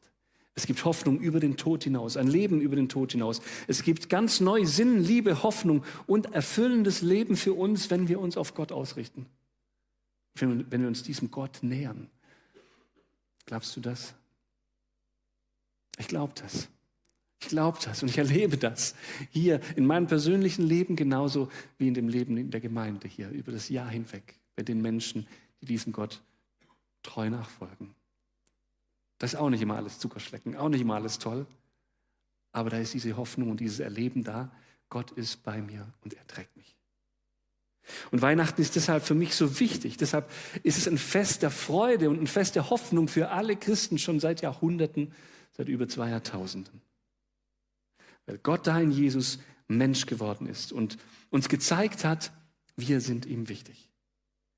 Es 0.55 0.67
gibt 0.67 0.85
Hoffnung 0.85 1.19
über 1.19 1.39
den 1.39 1.57
Tod 1.57 1.83
hinaus, 1.83 2.15
ein 2.15 2.27
Leben 2.27 2.61
über 2.61 2.75
den 2.75 2.87
Tod 2.87 3.11
hinaus. 3.11 3.41
Es 3.67 3.83
gibt 3.83 4.07
ganz 4.07 4.39
neu 4.39 4.65
Sinn, 4.65 5.03
Liebe, 5.03 5.41
Hoffnung 5.41 5.83
und 6.05 6.33
erfüllendes 6.33 7.01
Leben 7.01 7.35
für 7.35 7.53
uns, 7.53 7.89
wenn 7.89 8.07
wir 8.07 8.19
uns 8.19 8.37
auf 8.37 8.53
Gott 8.53 8.71
ausrichten. 8.71 9.25
Wenn 10.35 10.69
wir 10.69 10.87
uns 10.87 11.03
diesem 11.03 11.31
Gott 11.31 11.59
nähern. 11.61 12.09
Glaubst 13.45 13.75
du 13.75 13.81
das? 13.81 14.13
Ich 15.97 16.07
glaube 16.07 16.33
das. 16.35 16.69
Ich 17.43 17.49
glaube 17.49 17.77
das 17.83 18.01
und 18.01 18.09
ich 18.09 18.17
erlebe 18.17 18.57
das 18.57 18.95
hier 19.29 19.59
in 19.75 19.85
meinem 19.85 20.07
persönlichen 20.07 20.65
Leben 20.65 20.95
genauso 20.95 21.49
wie 21.77 21.89
in 21.89 21.93
dem 21.93 22.07
Leben 22.07 22.37
in 22.37 22.51
der 22.51 22.61
Gemeinde 22.61 23.09
hier 23.09 23.29
über 23.31 23.51
das 23.51 23.67
Jahr 23.67 23.89
hinweg 23.89 24.39
bei 24.55 24.63
den 24.63 24.81
Menschen, 24.81 25.27
die 25.59 25.65
diesem 25.65 25.91
Gott 25.91 26.21
treu 27.03 27.29
nachfolgen. 27.29 27.93
Das 29.19 29.33
ist 29.33 29.39
auch 29.39 29.49
nicht 29.49 29.61
immer 29.61 29.75
alles 29.75 29.99
Zuckerschlecken, 29.99 30.55
auch 30.55 30.69
nicht 30.69 30.79
immer 30.79 30.95
alles 30.95 31.19
toll, 31.19 31.45
aber 32.53 32.69
da 32.69 32.77
ist 32.77 32.93
diese 32.93 33.17
Hoffnung 33.17 33.51
und 33.51 33.59
dieses 33.59 33.81
Erleben 33.81 34.23
da, 34.23 34.49
Gott 34.89 35.11
ist 35.11 35.43
bei 35.43 35.61
mir 35.61 35.91
und 36.01 36.13
er 36.13 36.25
trägt 36.27 36.55
mich. 36.55 36.77
Und 38.11 38.21
Weihnachten 38.21 38.61
ist 38.61 38.77
deshalb 38.77 39.03
für 39.03 39.15
mich 39.15 39.35
so 39.35 39.59
wichtig. 39.59 39.97
Deshalb 39.97 40.31
ist 40.63 40.77
es 40.77 40.87
ein 40.87 40.97
Fest 40.97 41.41
der 41.41 41.51
Freude 41.51 42.09
und 42.09 42.21
ein 42.21 42.27
Fest 42.27 42.55
der 42.55 42.69
Hoffnung 42.69 43.09
für 43.09 43.31
alle 43.31 43.57
Christen 43.57 43.97
schon 43.97 44.21
seit 44.21 44.41
Jahrhunderten, 44.41 45.11
seit 45.51 45.67
über 45.67 45.89
zwei 45.89 46.09
Jahrtausenden. 46.09 46.81
Weil 48.25 48.37
Gott 48.37 48.67
da 48.67 48.79
in 48.79 48.91
Jesus 48.91 49.39
Mensch 49.67 50.05
geworden 50.05 50.47
ist 50.47 50.71
und 50.71 50.97
uns 51.29 51.49
gezeigt 51.49 52.05
hat, 52.05 52.31
wir 52.75 53.01
sind 53.01 53.25
ihm 53.25 53.49
wichtig. 53.49 53.89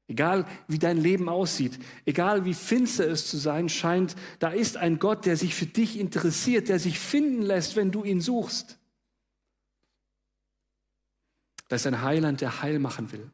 Egal 0.08 0.46
wie 0.68 0.78
dein 0.78 0.98
Leben 0.98 1.30
aussieht, 1.30 1.80
egal 2.06 2.46
wie 2.46 2.54
finster 2.54 3.08
es 3.10 3.28
zu 3.28 3.38
sein 3.38 3.70
scheint, 3.70 4.16
da 4.38 4.50
ist 4.50 4.78
ein 4.78 5.00
Gott, 5.00 5.26
der 5.26 5.36
sich 5.36 5.56
für 5.56 5.66
dich 5.66 5.98
interessiert, 5.98 6.70
der 6.70 6.80
sich 6.80 7.00
finden 7.00 7.42
lässt, 7.42 7.76
wenn 7.76 7.92
du 7.92 8.04
ihn 8.04 8.22
suchst. 8.22 8.78
Da 11.68 11.78
ist 11.78 11.88
ein 11.88 12.04
Heiland, 12.04 12.42
der 12.42 12.62
Heil 12.62 12.78
machen 12.78 13.12
will. 13.12 13.32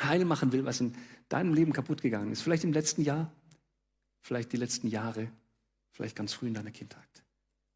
Heil 0.00 0.24
machen 0.24 0.52
will, 0.52 0.64
was 0.64 0.80
in 0.80 0.94
deinem 1.28 1.52
Leben 1.52 1.74
kaputt 1.74 2.00
gegangen 2.00 2.32
ist. 2.32 2.40
Vielleicht 2.40 2.64
im 2.64 2.72
letzten 2.72 3.02
Jahr, 3.02 3.30
vielleicht 4.22 4.52
die 4.52 4.56
letzten 4.56 4.88
Jahre, 4.88 5.30
vielleicht 5.90 6.16
ganz 6.16 6.32
früh 6.32 6.46
in 6.46 6.54
deiner 6.54 6.70
Kindheit. 6.70 7.22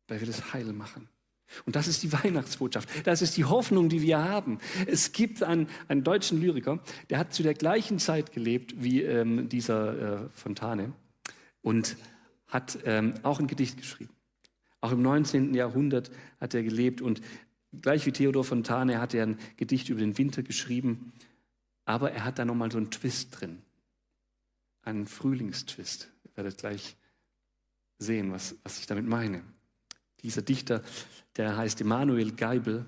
Da 0.07 0.19
will 0.19 0.29
es 0.29 0.55
Heil 0.55 0.73
machen. 0.73 1.07
Und 1.65 1.77
das 1.77 1.89
ist 1.89 2.03
die 2.03 2.13
Weihnachtsbotschaft. 2.13 2.89
Das 3.05 3.23
ist 3.23 3.37
die 3.37 3.45
Hoffnung, 3.45 3.89
die 3.89 4.03
wir 4.03 4.23
haben. 4.23 4.59
Es 4.87 5.13
gibt 5.13 5.43
einen, 5.43 5.69
einen 5.89 6.05
deutschen 6.05 6.41
Lyriker, 6.41 6.81
der 7.11 7.19
hat 7.19 7.33
zu 7.33 7.43
der 7.43 7.55
gleichen 7.55 7.99
Zeit 7.99 8.33
gelebt 8.33 8.75
wie 8.83 9.03
ähm, 9.03 9.49
dieser 9.49 10.25
äh, 10.25 10.29
Fontane 10.35 10.93
und 11.63 11.97
hat 12.49 12.79
ähm, 12.85 13.15
auch 13.23 13.41
ein 13.41 13.47
Gedicht 13.47 13.77
geschrieben. 13.77 14.15
Auch 14.81 14.93
im 14.93 15.03
19. 15.03 15.55
Jahrhundert 15.55 16.11
hat 16.41 16.55
er 16.55 16.63
gelebt 16.63 17.01
und 17.01 17.21
gleich 17.83 18.07
wie 18.07 18.13
Theodor 18.13 18.45
Fontane 18.45 19.01
hat 19.01 19.15
er 19.15 19.25
ein 19.25 19.39
Gedicht 19.57 19.89
über 19.89 20.01
den 20.01 20.17
Winter 20.19 20.43
geschrieben, 20.43 21.13
aber 21.85 22.13
er 22.13 22.25
hat 22.25 22.39
da 22.39 22.45
nochmal 22.45 22.71
so 22.71 22.79
einen 22.79 22.91
Twist 22.91 23.41
drin, 23.41 23.63
einen 24.83 25.07
Frühlingstwist. 25.07 26.11
Ihr 26.25 26.37
werdet 26.37 26.59
gleich 26.59 26.97
sehen, 27.99 28.33
was, 28.33 28.57
was 28.63 28.79
ich 28.79 28.87
damit 28.87 29.07
meine. 29.07 29.43
Dieser 30.27 30.43
Dichter, 30.43 30.83
der 31.37 31.57
heißt 31.57 31.81
Emanuel 31.81 32.33
Geibel 32.33 32.85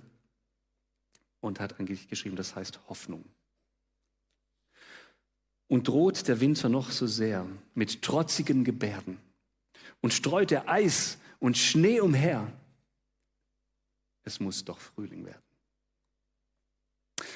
und 1.39 1.61
hat 1.61 1.79
ein 1.79 1.87
Gedicht 1.87 2.09
geschrieben, 2.09 2.35
das 2.35 2.57
heißt 2.57 2.81
Hoffnung. 2.89 3.25
Und 5.69 5.87
droht 5.87 6.27
der 6.27 6.41
Winter 6.41 6.69
noch 6.69 6.91
so 6.91 7.07
sehr 7.07 7.47
mit 7.75 8.03
trotzigen 8.03 8.65
Gebärden 8.65 9.21
und 10.01 10.13
streut 10.13 10.51
er 10.51 10.69
Eis 10.69 11.19
und 11.39 11.57
Schnee 11.57 12.01
umher, 12.01 12.53
es 14.25 14.41
muss 14.41 14.65
doch 14.65 14.81
Frühling 14.81 15.25
werden. 15.25 15.43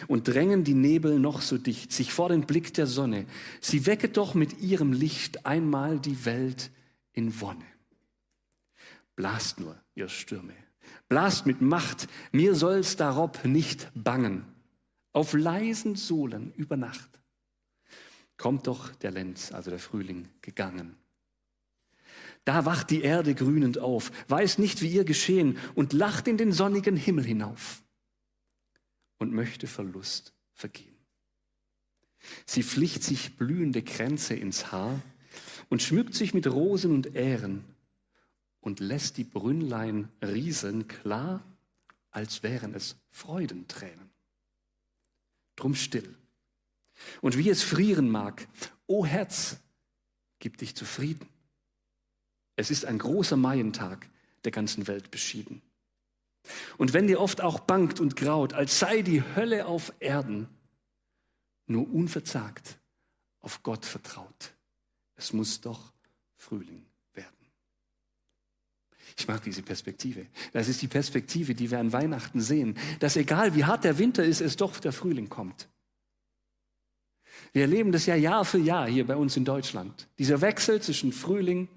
Und 0.08 0.26
drängen 0.26 0.64
die 0.64 0.74
Nebel 0.74 1.20
noch 1.20 1.42
so 1.42 1.58
dicht, 1.58 1.92
sich 1.92 2.12
vor 2.12 2.28
den 2.28 2.44
Blick 2.44 2.74
der 2.74 2.88
Sonne, 2.88 3.24
sie 3.60 3.86
wecket 3.86 4.16
doch 4.16 4.34
mit 4.34 4.58
ihrem 4.58 4.92
Licht 4.92 5.46
einmal 5.46 6.00
die 6.00 6.24
Welt 6.24 6.72
in 7.12 7.40
Wonne. 7.40 7.71
Blast 9.14 9.60
nur, 9.60 9.80
ihr 9.94 10.08
Stürme, 10.08 10.54
blast 11.08 11.46
mit 11.46 11.60
Macht, 11.60 12.08
mir 12.32 12.54
soll's 12.54 12.96
darob 12.96 13.44
nicht 13.44 13.90
bangen. 13.94 14.46
Auf 15.12 15.34
leisen 15.34 15.94
Sohlen 15.94 16.52
über 16.54 16.76
Nacht 16.76 17.20
kommt 18.38 18.66
doch 18.66 18.92
der 18.96 19.12
Lenz, 19.12 19.52
also 19.52 19.70
der 19.70 19.78
Frühling, 19.78 20.28
gegangen. 20.40 20.96
Da 22.44 22.64
wacht 22.64 22.90
die 22.90 23.02
Erde 23.02 23.36
grünend 23.36 23.78
auf, 23.78 24.10
weiß 24.28 24.58
nicht, 24.58 24.82
wie 24.82 24.90
ihr 24.90 25.04
geschehen 25.04 25.58
und 25.76 25.92
lacht 25.92 26.26
in 26.26 26.38
den 26.38 26.50
sonnigen 26.50 26.96
Himmel 26.96 27.24
hinauf 27.24 27.84
und 29.18 29.32
möchte 29.32 29.68
Verlust 29.68 30.34
vergehen. 30.54 30.96
Sie 32.44 32.64
flicht 32.64 33.04
sich 33.04 33.36
blühende 33.36 33.82
Kränze 33.82 34.34
ins 34.34 34.72
Haar 34.72 35.00
und 35.68 35.82
schmückt 35.82 36.14
sich 36.14 36.34
mit 36.34 36.48
Rosen 36.48 36.92
und 36.92 37.14
Ähren 37.14 37.64
und 38.62 38.80
lässt 38.80 39.18
die 39.18 39.24
Brünnlein 39.24 40.08
rieseln 40.22 40.88
klar, 40.88 41.44
als 42.10 42.42
wären 42.42 42.74
es 42.74 42.96
Freudentränen. 43.10 44.10
Drum 45.56 45.74
still. 45.74 46.16
Und 47.20 47.36
wie 47.36 47.50
es 47.50 47.62
frieren 47.62 48.08
mag, 48.08 48.46
o 48.86 49.04
Herz, 49.04 49.58
gib 50.38 50.58
dich 50.58 50.76
zufrieden. 50.76 51.28
Es 52.54 52.70
ist 52.70 52.84
ein 52.84 52.98
großer 52.98 53.36
Maientag 53.36 54.08
der 54.44 54.52
ganzen 54.52 54.86
Welt 54.86 55.10
beschieden. 55.10 55.60
Und 56.78 56.92
wenn 56.92 57.08
dir 57.08 57.20
oft 57.20 57.40
auch 57.40 57.60
bangt 57.60 57.98
und 57.98 58.16
graut, 58.16 58.52
als 58.52 58.78
sei 58.78 59.02
die 59.02 59.22
Hölle 59.34 59.66
auf 59.66 59.92
Erden, 59.98 60.48
nur 61.66 61.92
unverzagt 61.92 62.78
auf 63.40 63.62
Gott 63.62 63.84
vertraut. 63.84 64.54
Es 65.16 65.32
muss 65.32 65.60
doch 65.60 65.92
Frühling 66.36 66.84
Ich 69.16 69.28
mag 69.28 69.42
diese 69.42 69.62
Perspektive. 69.62 70.26
Das 70.52 70.68
ist 70.68 70.82
die 70.82 70.88
Perspektive, 70.88 71.54
die 71.54 71.70
wir 71.70 71.78
an 71.78 71.92
Weihnachten 71.92 72.40
sehen, 72.40 72.76
dass 73.00 73.16
egal 73.16 73.54
wie 73.54 73.64
hart 73.64 73.84
der 73.84 73.98
Winter 73.98 74.24
ist, 74.24 74.40
es 74.40 74.56
doch 74.56 74.78
der 74.78 74.92
Frühling 74.92 75.28
kommt. 75.28 75.68
Wir 77.52 77.62
erleben 77.62 77.92
das 77.92 78.06
ja 78.06 78.14
Jahr 78.14 78.44
für 78.44 78.58
Jahr 78.58 78.88
hier 78.88 79.06
bei 79.06 79.16
uns 79.16 79.36
in 79.36 79.44
Deutschland. 79.44 80.08
Dieser 80.18 80.40
Wechsel 80.40 80.80
zwischen 80.80 81.12
Frühling, 81.12 81.68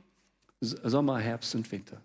Sommer, 0.61 1.19
Herbst 1.19 1.53
und 1.55 1.69
Winter. 1.71 2.01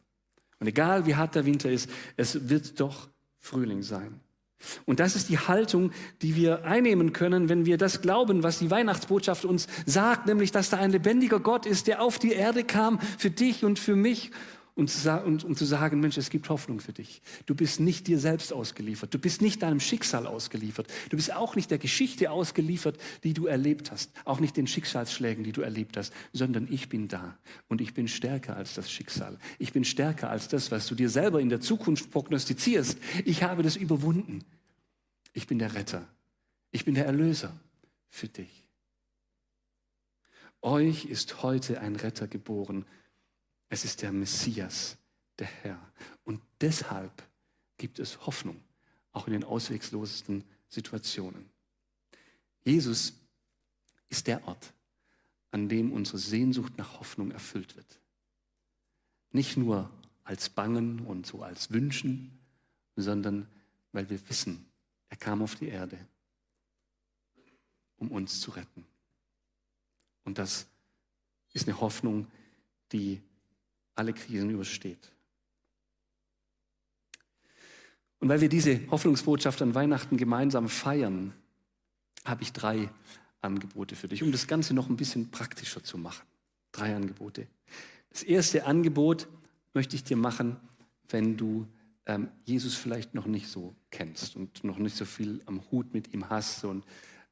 Und 0.58 0.66
egal 0.66 1.06
wie 1.06 1.14
hart 1.14 1.34
der 1.34 1.46
Winter 1.46 1.70
ist, 1.70 1.88
es 2.16 2.48
wird 2.48 2.80
doch 2.80 3.08
Frühling 3.38 3.82
sein. 3.82 4.20
Und 4.84 5.00
das 5.00 5.16
ist 5.16 5.30
die 5.30 5.38
Haltung, 5.38 5.90
die 6.20 6.36
wir 6.36 6.64
einnehmen 6.64 7.14
können, 7.14 7.48
wenn 7.48 7.64
wir 7.64 7.78
das 7.78 8.02
glauben, 8.02 8.42
was 8.42 8.58
die 8.58 8.70
Weihnachtsbotschaft 8.70 9.46
uns 9.46 9.68
sagt, 9.86 10.26
nämlich, 10.26 10.52
dass 10.52 10.68
da 10.68 10.76
ein 10.76 10.90
lebendiger 10.90 11.40
Gott 11.40 11.64
ist, 11.64 11.86
der 11.86 12.02
auf 12.02 12.18
die 12.18 12.32
Erde 12.32 12.64
kam 12.64 13.00
für 13.00 13.30
dich 13.30 13.64
und 13.64 13.78
für 13.78 13.96
mich 13.96 14.32
um 14.74 14.86
zu 14.86 15.64
sagen, 15.64 16.00
Mensch, 16.00 16.16
es 16.16 16.30
gibt 16.30 16.48
Hoffnung 16.48 16.80
für 16.80 16.92
dich. 16.92 17.22
Du 17.46 17.54
bist 17.54 17.80
nicht 17.80 18.06
dir 18.06 18.18
selbst 18.18 18.52
ausgeliefert. 18.52 19.12
Du 19.12 19.18
bist 19.18 19.42
nicht 19.42 19.62
deinem 19.62 19.80
Schicksal 19.80 20.26
ausgeliefert. 20.26 20.86
Du 21.10 21.16
bist 21.16 21.32
auch 21.32 21.56
nicht 21.56 21.70
der 21.70 21.78
Geschichte 21.78 22.30
ausgeliefert, 22.30 22.98
die 23.24 23.34
du 23.34 23.46
erlebt 23.46 23.90
hast. 23.90 24.10
Auch 24.24 24.40
nicht 24.40 24.56
den 24.56 24.66
Schicksalsschlägen, 24.66 25.44
die 25.44 25.52
du 25.52 25.60
erlebt 25.60 25.96
hast, 25.96 26.12
sondern 26.32 26.66
ich 26.70 26.88
bin 26.88 27.08
da. 27.08 27.36
Und 27.68 27.80
ich 27.80 27.94
bin 27.94 28.08
stärker 28.08 28.56
als 28.56 28.74
das 28.74 28.90
Schicksal. 28.90 29.38
Ich 29.58 29.72
bin 29.72 29.84
stärker 29.84 30.30
als 30.30 30.48
das, 30.48 30.70
was 30.70 30.86
du 30.86 30.94
dir 30.94 31.10
selber 31.10 31.40
in 31.40 31.48
der 31.48 31.60
Zukunft 31.60 32.10
prognostizierst. 32.10 32.98
Ich 33.24 33.42
habe 33.42 33.62
das 33.62 33.76
überwunden. 33.76 34.44
Ich 35.32 35.46
bin 35.46 35.58
der 35.58 35.74
Retter. 35.74 36.06
Ich 36.70 36.84
bin 36.84 36.94
der 36.94 37.06
Erlöser 37.06 37.52
für 38.08 38.28
dich. 38.28 38.66
Euch 40.62 41.06
ist 41.06 41.42
heute 41.42 41.80
ein 41.80 41.96
Retter 41.96 42.28
geboren, 42.28 42.84
es 43.70 43.84
ist 43.84 44.02
der 44.02 44.12
Messias, 44.12 44.98
der 45.38 45.46
Herr. 45.46 45.92
Und 46.24 46.42
deshalb 46.60 47.22
gibt 47.78 47.98
es 47.98 48.26
Hoffnung, 48.26 48.60
auch 49.12 49.26
in 49.26 49.32
den 49.32 49.44
ausweglosesten 49.44 50.44
Situationen. 50.68 51.48
Jesus 52.62 53.14
ist 54.08 54.26
der 54.26 54.46
Ort, 54.46 54.74
an 55.52 55.68
dem 55.68 55.92
unsere 55.92 56.18
Sehnsucht 56.18 56.76
nach 56.76 56.98
Hoffnung 56.98 57.30
erfüllt 57.30 57.76
wird. 57.76 58.00
Nicht 59.30 59.56
nur 59.56 59.88
als 60.24 60.50
Bangen 60.50 61.00
und 61.06 61.24
so 61.24 61.42
als 61.42 61.70
Wünschen, 61.70 62.38
sondern 62.96 63.48
weil 63.92 64.10
wir 64.10 64.28
wissen, 64.28 64.66
er 65.08 65.16
kam 65.16 65.42
auf 65.42 65.54
die 65.54 65.68
Erde, 65.68 65.98
um 67.96 68.10
uns 68.10 68.40
zu 68.40 68.50
retten. 68.50 68.84
Und 70.24 70.38
das 70.38 70.66
ist 71.52 71.68
eine 71.68 71.80
Hoffnung, 71.80 72.26
die 72.92 73.22
alle 73.94 74.12
Krisen 74.12 74.50
übersteht. 74.50 75.12
Und 78.18 78.28
weil 78.28 78.40
wir 78.40 78.48
diese 78.48 78.86
Hoffnungsbotschaft 78.90 79.62
an 79.62 79.74
Weihnachten 79.74 80.16
gemeinsam 80.16 80.68
feiern, 80.68 81.32
habe 82.24 82.42
ich 82.42 82.52
drei 82.52 82.90
Angebote 83.40 83.96
für 83.96 84.08
dich, 84.08 84.22
um 84.22 84.30
das 84.30 84.46
Ganze 84.46 84.74
noch 84.74 84.88
ein 84.88 84.96
bisschen 84.96 85.30
praktischer 85.30 85.82
zu 85.82 85.96
machen. 85.96 86.26
Drei 86.72 86.94
Angebote. 86.94 87.46
Das 88.10 88.22
erste 88.22 88.66
Angebot 88.66 89.28
möchte 89.72 89.96
ich 89.96 90.04
dir 90.04 90.16
machen, 90.16 90.56
wenn 91.08 91.36
du 91.36 91.66
ähm, 92.06 92.28
Jesus 92.44 92.74
vielleicht 92.74 93.14
noch 93.14 93.26
nicht 93.26 93.48
so 93.48 93.74
kennst 93.90 94.36
und 94.36 94.64
noch 94.64 94.78
nicht 94.78 94.96
so 94.96 95.04
viel 95.04 95.42
am 95.46 95.62
Hut 95.70 95.94
mit 95.94 96.12
ihm 96.12 96.28
hast, 96.28 96.64
und, 96.64 96.84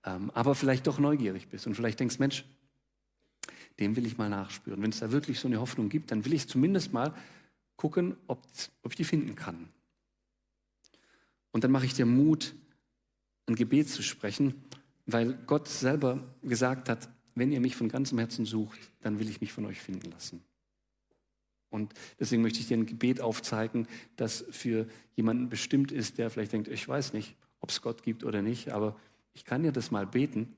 ähm, 0.05 0.31
aber 0.35 0.55
vielleicht 0.55 0.87
doch 0.87 0.99
neugierig 0.99 1.49
bist 1.49 1.67
und 1.67 1.75
vielleicht 1.75 2.01
denkst, 2.01 2.19
Mensch, 2.19 2.45
dem 3.79 3.97
will 3.97 4.07
ich 4.07 4.19
mal 4.19 4.29
nachspüren. 4.29 4.83
Wenn 4.83 4.91
es 4.91 4.99
da 4.99 5.13
wirklich 5.13 5.39
so 5.39 5.49
eine 5.49 5.61
Hoffnung 5.61 5.89
gibt, 5.89 6.11
dann 6.11 6.25
will 6.25 6.33
ich 6.33 6.49
zumindest 6.49 6.93
mal 6.93 7.15
gucken, 7.77 8.17
ob, 8.27 8.43
ob 8.83 8.93
ich 8.93 8.97
die 8.97 9.05
finden 9.05 9.35
kann. 9.35 9.69
Und 11.53 11.65
dann 11.65 11.71
mache 11.71 11.87
ich 11.87 11.95
dir 11.95 12.07
Mut, 12.07 12.55
ein 13.47 13.55
Gebet 13.55 13.89
zu 13.89 14.03
sprechen, 14.03 14.55
weil 15.07 15.35
Gott 15.47 15.69
selber 15.69 16.23
gesagt 16.43 16.89
hat, 16.89 17.09
wenn 17.35 17.53
ihr 17.53 17.61
mich 17.61 17.77
von 17.77 17.89
ganzem 17.89 18.19
Herzen 18.19 18.45
sucht, 18.45 18.79
dann 19.01 19.19
will 19.19 19.29
ich 19.31 19.41
mich 19.41 19.53
von 19.53 19.65
euch 19.65 19.81
finden 19.81 20.11
lassen. 20.11 20.43
Und 21.71 21.95
deswegen 22.19 22.43
möchte 22.43 22.61
ich 22.61 22.67
dir 22.67 22.77
ein 22.77 22.87
Gebet 22.87 23.21
aufzeigen, 23.21 23.87
das 24.17 24.45
für 24.51 24.89
jemanden 25.17 25.49
bestimmt 25.49 25.93
ist, 25.93 26.19
der 26.19 26.31
vielleicht 26.31 26.53
denkt, 26.53 26.69
ich 26.69 26.87
weiß 26.87 27.13
nicht, 27.13 27.37
ob 27.61 27.71
es 27.71 27.83
Gott 27.83 28.03
gibt 28.03 28.25
oder 28.25 28.43
nicht, 28.43 28.71
aber 28.71 28.99
ich 29.35 29.45
kann 29.45 29.63
dir 29.63 29.73
das 29.73 29.91
mal 29.91 30.07
beten 30.07 30.57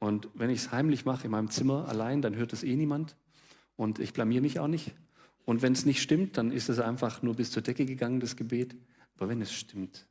und 0.00 0.28
wenn 0.34 0.50
ich 0.50 0.60
es 0.60 0.72
heimlich 0.72 1.04
mache 1.04 1.26
in 1.26 1.30
meinem 1.30 1.50
Zimmer 1.50 1.86
allein, 1.86 2.22
dann 2.22 2.34
hört 2.34 2.52
es 2.52 2.64
eh 2.64 2.74
niemand. 2.74 3.16
Und 3.76 3.98
ich 3.98 4.14
blamier 4.14 4.40
mich 4.40 4.58
auch 4.58 4.66
nicht. 4.66 4.92
Und 5.44 5.62
wenn 5.62 5.74
es 5.74 5.84
nicht 5.84 6.02
stimmt, 6.02 6.38
dann 6.38 6.50
ist 6.50 6.70
es 6.70 6.78
einfach 6.78 7.22
nur 7.22 7.34
bis 7.34 7.50
zur 7.50 7.62
Decke 7.62 7.84
gegangen, 7.84 8.18
das 8.18 8.36
Gebet. 8.36 8.74
Aber 9.16 9.28
wenn 9.28 9.42
es 9.42 9.52
stimmt, 9.52 10.06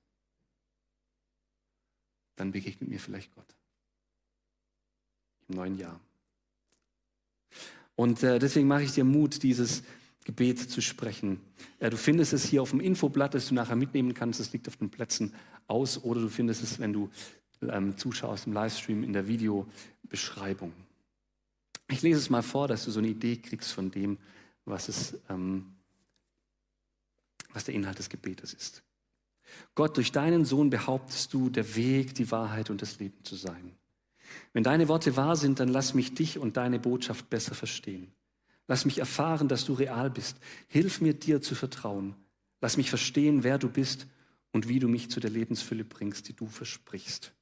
dann 2.35 2.51
begegnet 2.51 2.89
mir 2.89 2.99
vielleicht 2.99 3.33
Gott. 3.35 3.55
Im 5.47 5.55
neuen 5.55 5.77
Jahr. 5.77 5.99
Und 7.95 8.21
äh, 8.21 8.37
deswegen 8.37 8.67
mache 8.67 8.83
ich 8.83 8.91
dir 8.91 9.03
Mut, 9.03 9.41
dieses 9.41 9.83
Gebet 10.23 10.59
zu 10.59 10.81
sprechen. 10.81 11.41
Äh, 11.79 11.89
du 11.89 11.97
findest 11.97 12.33
es 12.33 12.45
hier 12.45 12.61
auf 12.61 12.69
dem 12.69 12.79
Infoblatt, 12.79 13.33
das 13.33 13.47
du 13.47 13.55
nachher 13.55 13.75
mitnehmen 13.75 14.13
kannst. 14.13 14.39
Es 14.39 14.53
liegt 14.53 14.67
auf 14.67 14.77
den 14.77 14.91
Plätzen 14.91 15.33
aus. 15.67 15.97
Oder 16.03 16.21
du 16.21 16.29
findest 16.29 16.61
es, 16.61 16.77
wenn 16.77 16.93
du 16.93 17.09
ähm, 17.61 17.97
zuschaust 17.97 18.47
im 18.47 18.53
Livestream 18.53 19.03
in 19.03 19.13
der 19.13 19.27
Videobeschreibung. 19.27 20.73
Ich 21.89 22.01
lese 22.01 22.19
es 22.19 22.29
mal 22.29 22.43
vor, 22.43 22.67
dass 22.67 22.85
du 22.85 22.91
so 22.91 22.99
eine 22.99 23.07
Idee 23.07 23.37
kriegst 23.37 23.71
von 23.71 23.91
dem, 23.91 24.17
was, 24.65 24.89
es, 24.89 25.17
ähm, 25.29 25.73
was 27.51 27.63
der 27.63 27.73
Inhalt 27.73 27.99
des 27.99 28.09
Gebetes 28.09 28.53
ist. 28.53 28.83
Gott, 29.73 29.97
durch 29.97 30.11
deinen 30.11 30.45
Sohn 30.45 30.69
behauptest 30.69 31.33
du, 31.33 31.49
der 31.49 31.75
Weg, 31.75 32.13
die 32.13 32.29
Wahrheit 32.31 32.69
und 32.69 32.81
das 32.81 32.99
Leben 32.99 33.23
zu 33.23 33.35
sein. 33.35 33.75
Wenn 34.53 34.63
deine 34.63 34.87
Worte 34.87 35.15
wahr 35.15 35.35
sind, 35.35 35.59
dann 35.59 35.69
lass 35.69 35.95
mich 35.95 36.13
dich 36.13 36.37
und 36.37 36.57
deine 36.57 36.79
Botschaft 36.79 37.29
besser 37.31 37.55
verstehen. 37.55 38.11
Lass 38.67 38.85
mich 38.85 38.99
erfahren, 38.99 39.47
dass 39.47 39.65
du 39.65 39.73
real 39.73 40.11
bist. 40.11 40.37
Hilf 40.67 41.01
mir, 41.01 41.15
dir 41.15 41.41
zu 41.41 41.55
vertrauen. 41.55 42.15
Lass 42.61 42.77
mich 42.77 42.89
verstehen, 42.89 43.43
wer 43.43 43.57
du 43.57 43.69
bist 43.69 44.05
und 44.51 44.67
wie 44.67 44.77
du 44.77 44.87
mich 44.87 45.09
zu 45.09 45.19
der 45.19 45.31
Lebensfülle 45.31 45.83
bringst, 45.83 46.27
die 46.27 46.35
du 46.35 46.45
versprichst. 46.45 47.33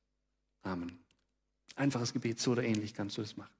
Amen. 0.68 1.00
Einfaches 1.76 2.14
Gebet, 2.14 2.40
so 2.40 2.52
oder 2.52 2.64
ähnlich 2.64 2.94
kannst 2.94 3.18
du 3.18 3.22
das 3.22 3.38
machen. 3.38 3.54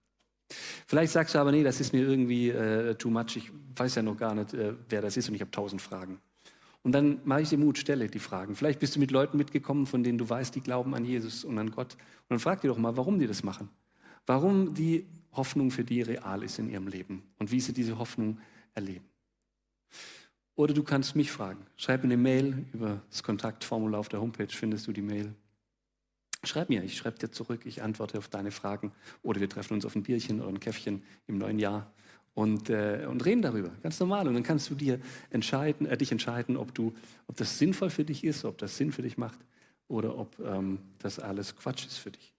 Vielleicht 0.88 1.14
sagst 1.14 1.36
du 1.36 1.40
aber, 1.40 1.52
nee, 1.52 1.64
das 1.64 1.80
ist 1.80 1.94
mir 1.94 2.02
irgendwie 2.02 2.50
äh, 2.50 2.96
too 2.96 3.10
much. 3.10 3.36
Ich 3.36 3.52
weiß 3.76 3.96
ja 3.96 4.02
noch 4.02 4.18
gar 4.18 4.34
nicht, 4.34 4.54
äh, 4.54 4.74
wer 4.90 5.02
das 5.02 5.18
ist 5.18 5.30
und 5.30 5.36
ich 5.36 5.42
habe 5.42 5.52
tausend 5.52 5.82
Fragen. 5.82 6.20
Und 6.84 6.94
dann 6.94 7.20
mache 7.26 7.42
ich 7.42 7.50
dir 7.50 7.58
Mut, 7.58 7.78
stelle 7.78 8.08
die 8.08 8.20
Fragen. 8.20 8.56
Vielleicht 8.56 8.80
bist 8.80 8.96
du 8.96 9.00
mit 9.00 9.12
Leuten 9.12 9.38
mitgekommen, 9.38 9.88
von 9.88 10.04
denen 10.04 10.18
du 10.18 10.30
weißt, 10.30 10.56
die 10.56 10.62
glauben 10.62 10.96
an 10.96 11.04
Jesus 11.04 11.44
und 11.44 11.58
an 11.58 11.72
Gott. 11.72 11.94
Und 11.94 12.30
dann 12.30 12.40
frag 12.40 12.62
dir 12.62 12.70
doch 12.70 12.78
mal, 12.78 12.96
warum 12.96 13.20
die 13.20 13.28
das 13.28 13.44
machen. 13.44 13.70
Warum 14.26 14.74
die 14.74 15.06
Hoffnung 15.34 15.72
für 15.72 15.84
die 15.84 16.02
real 16.02 16.44
ist 16.44 16.60
in 16.60 16.70
ihrem 16.70 16.88
Leben 16.88 17.24
und 17.40 17.52
wie 17.52 17.60
sie 17.60 17.74
diese 17.74 17.98
Hoffnung 17.98 18.40
erleben. 18.74 19.06
Oder 20.56 20.74
du 20.74 20.84
kannst 20.84 21.16
mich 21.16 21.32
fragen. 21.32 21.66
Schreib 21.76 22.04
mir 22.04 22.08
eine 22.08 22.18
Mail 22.18 22.66
über 22.74 23.02
das 23.10 23.22
Kontaktformular 23.22 24.00
auf 24.00 24.10
der 24.10 24.22
Homepage, 24.22 24.48
findest 24.50 24.88
du 24.88 24.92
die 24.92 25.02
Mail. 25.02 25.34
Schreib 26.48 26.70
mir, 26.70 26.84
ich 26.84 26.98
schreibe 26.98 27.20
dir 27.20 27.32
zurück, 27.32 27.62
ich 27.66 27.82
antworte 27.82 28.18
auf 28.18 28.28
deine 28.28 28.52
Fragen 28.52 28.92
oder 29.22 29.40
wir 29.40 29.50
treffen 29.50 29.74
uns 29.74 29.86
auf 29.86 29.96
ein 29.96 30.04
Bierchen 30.04 30.42
oder 30.42 30.50
ein 30.50 30.60
Käffchen 30.60 31.04
im 31.28 31.38
neuen 31.38 31.60
Jahr 31.60 31.92
und, 32.34 32.70
äh, 32.70 33.08
und 33.10 33.26
reden 33.26 33.42
darüber, 33.42 33.70
ganz 33.82 34.00
normal. 34.00 34.28
Und 34.28 34.36
dann 34.36 34.44
kannst 34.44 34.70
du 34.70 34.76
dir 34.76 35.00
entscheiden, 35.30 35.88
äh, 35.88 35.98
dich 35.98 36.12
entscheiden, 36.12 36.56
ob, 36.56 36.74
du, 36.74 36.96
ob 37.28 37.36
das 37.36 37.58
sinnvoll 37.58 37.90
für 37.90 38.06
dich 38.06 38.24
ist, 38.24 38.46
ob 38.46 38.58
das 38.60 38.78
Sinn 38.78 38.92
für 38.92 39.02
dich 39.02 39.18
macht 39.18 39.40
oder 39.88 40.18
ob 40.18 40.38
ähm, 40.40 40.80
das 41.00 41.20
alles 41.20 41.56
Quatsch 41.56 41.86
ist 41.86 41.98
für 41.98 42.12
dich. 42.12 42.34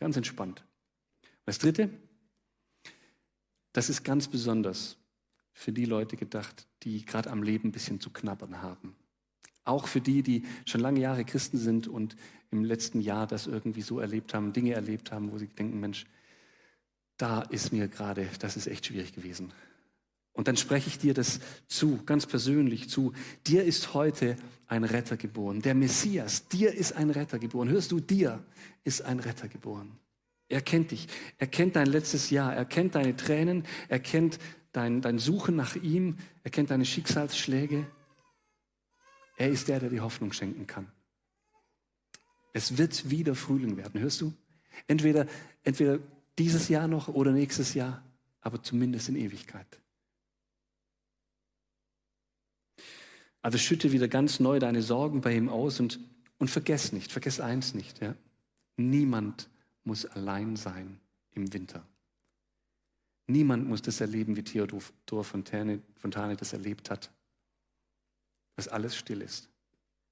Ganz 0.00 0.16
entspannt. 0.16 0.64
Das 1.44 1.58
Dritte, 1.58 1.90
das 3.72 3.90
ist 3.90 4.02
ganz 4.02 4.28
besonders 4.28 4.96
für 5.52 5.72
die 5.72 5.84
Leute 5.84 6.16
gedacht, 6.16 6.66
die 6.82 7.04
gerade 7.04 7.30
am 7.30 7.42
Leben 7.42 7.68
ein 7.68 7.72
bisschen 7.72 8.00
zu 8.00 8.10
knabbern 8.10 8.62
haben. 8.62 8.96
Auch 9.64 9.88
für 9.88 10.00
die, 10.00 10.22
die 10.22 10.44
schon 10.66 10.80
lange 10.80 11.00
Jahre 11.00 11.24
Christen 11.24 11.58
sind 11.58 11.88
und 11.88 12.16
im 12.50 12.64
letzten 12.64 13.00
Jahr 13.00 13.26
das 13.26 13.46
irgendwie 13.46 13.82
so 13.82 13.98
erlebt 13.98 14.34
haben, 14.34 14.52
Dinge 14.52 14.74
erlebt 14.74 15.10
haben, 15.10 15.32
wo 15.32 15.38
sie 15.38 15.48
denken, 15.48 15.80
Mensch, 15.80 16.06
da 17.16 17.42
ist 17.42 17.72
mir 17.72 17.88
gerade, 17.88 18.28
das 18.38 18.56
ist 18.56 18.66
echt 18.66 18.86
schwierig 18.86 19.12
gewesen. 19.12 19.52
Und 20.32 20.48
dann 20.48 20.56
spreche 20.56 20.88
ich 20.88 20.98
dir 20.98 21.14
das 21.14 21.38
zu, 21.68 22.00
ganz 22.04 22.26
persönlich 22.26 22.90
zu. 22.90 23.12
Dir 23.46 23.64
ist 23.64 23.94
heute 23.94 24.36
ein 24.66 24.82
Retter 24.82 25.16
geboren, 25.16 25.62
der 25.62 25.74
Messias. 25.76 26.48
Dir 26.48 26.74
ist 26.74 26.94
ein 26.94 27.10
Retter 27.10 27.38
geboren. 27.38 27.68
Hörst 27.68 27.92
du, 27.92 28.00
dir 28.00 28.44
ist 28.82 29.02
ein 29.02 29.20
Retter 29.20 29.46
geboren. 29.46 29.96
Er 30.48 30.60
kennt 30.60 30.90
dich. 30.90 31.06
Er 31.38 31.46
kennt 31.46 31.76
dein 31.76 31.86
letztes 31.86 32.30
Jahr. 32.30 32.54
Er 32.54 32.64
kennt 32.64 32.96
deine 32.96 33.16
Tränen. 33.16 33.64
Er 33.88 34.00
kennt 34.00 34.40
dein, 34.72 35.00
dein 35.00 35.18
Suchen 35.18 35.54
nach 35.54 35.76
ihm. 35.76 36.18
Er 36.42 36.50
kennt 36.50 36.70
deine 36.70 36.84
Schicksalsschläge. 36.84 37.86
Er 39.36 39.50
ist 39.50 39.68
der, 39.68 39.80
der 39.80 39.90
die 39.90 40.00
Hoffnung 40.00 40.32
schenken 40.32 40.66
kann. 40.66 40.90
Es 42.52 42.78
wird 42.78 43.10
wieder 43.10 43.34
Frühling 43.34 43.76
werden, 43.76 44.00
hörst 44.00 44.20
du? 44.20 44.32
Entweder, 44.86 45.26
entweder 45.64 45.98
dieses 46.38 46.68
Jahr 46.68 46.88
noch 46.88 47.08
oder 47.08 47.32
nächstes 47.32 47.74
Jahr, 47.74 48.02
aber 48.40 48.62
zumindest 48.62 49.08
in 49.08 49.16
Ewigkeit. 49.16 49.66
Also 53.42 53.58
schütte 53.58 53.92
wieder 53.92 54.08
ganz 54.08 54.40
neu 54.40 54.58
deine 54.58 54.82
Sorgen 54.82 55.20
bei 55.20 55.36
ihm 55.36 55.48
aus 55.48 55.80
und, 55.80 56.00
und 56.38 56.48
vergess 56.48 56.92
nicht, 56.92 57.12
vergess 57.12 57.40
eins 57.40 57.74
nicht. 57.74 58.00
Ja? 58.00 58.14
Niemand 58.76 59.48
muss 59.84 60.06
allein 60.06 60.56
sein 60.56 60.98
im 61.32 61.52
Winter. 61.52 61.84
Niemand 63.26 63.68
muss 63.68 63.82
das 63.82 64.00
erleben, 64.00 64.36
wie 64.36 64.44
Theodor 64.44 65.24
Fontane, 65.24 65.80
Fontane 65.96 66.36
das 66.36 66.52
erlebt 66.52 66.90
hat, 66.90 67.10
dass 68.56 68.68
alles 68.68 68.96
still 68.96 69.22
ist. 69.22 69.48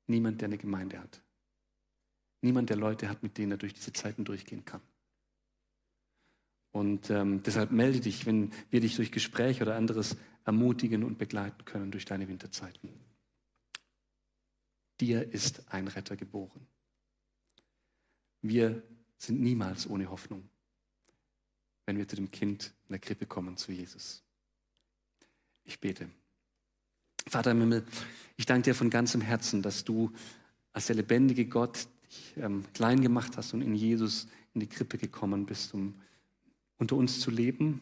Niemand, 0.06 0.40
der 0.40 0.46
eine 0.46 0.58
Gemeinde 0.58 0.98
hat. 0.98 1.22
Niemand, 2.40 2.70
der 2.70 2.76
Leute 2.76 3.08
hat, 3.08 3.22
mit 3.22 3.38
denen 3.38 3.52
er 3.52 3.58
durch 3.58 3.74
diese 3.74 3.92
Zeiten 3.92 4.24
durchgehen 4.24 4.64
kann. 4.64 4.82
Und 6.72 7.10
ähm, 7.10 7.42
deshalb 7.42 7.70
melde 7.70 8.00
dich, 8.00 8.26
wenn 8.26 8.52
wir 8.70 8.80
dich 8.80 8.96
durch 8.96 9.12
Gespräch 9.12 9.60
oder 9.60 9.76
anderes 9.76 10.16
ermutigen 10.44 11.04
und 11.04 11.18
begleiten 11.18 11.64
können 11.64 11.90
durch 11.90 12.04
deine 12.04 12.28
Winterzeiten. 12.28 12.90
Dir 15.00 15.32
ist 15.32 15.72
ein 15.72 15.86
Retter 15.88 16.16
geboren. 16.16 16.66
Wir 18.40 18.82
sind 19.18 19.40
niemals 19.40 19.88
ohne 19.88 20.10
Hoffnung, 20.10 20.48
wenn 21.86 21.98
wir 21.98 22.08
zu 22.08 22.16
dem 22.16 22.30
Kind 22.30 22.72
in 22.88 22.92
der 22.92 22.98
Krippe 22.98 23.26
kommen, 23.26 23.56
zu 23.56 23.70
Jesus. 23.70 24.24
Ich 25.64 25.78
bete. 25.78 26.10
Vater 27.26 27.52
im 27.52 27.60
Himmel, 27.60 27.84
ich 28.36 28.46
danke 28.46 28.70
dir 28.70 28.74
von 28.74 28.90
ganzem 28.90 29.20
Herzen, 29.20 29.62
dass 29.62 29.84
du 29.84 30.12
als 30.72 30.86
der 30.86 30.96
lebendige 30.96 31.46
Gott 31.46 31.86
dich 32.06 32.34
ähm, 32.36 32.64
klein 32.74 33.00
gemacht 33.00 33.36
hast 33.36 33.54
und 33.54 33.62
in 33.62 33.74
Jesus 33.74 34.28
in 34.54 34.60
die 34.60 34.68
Krippe 34.68 34.98
gekommen 34.98 35.46
bist, 35.46 35.74
um 35.74 35.94
unter 36.78 36.96
uns 36.96 37.20
zu 37.20 37.30
leben, 37.30 37.80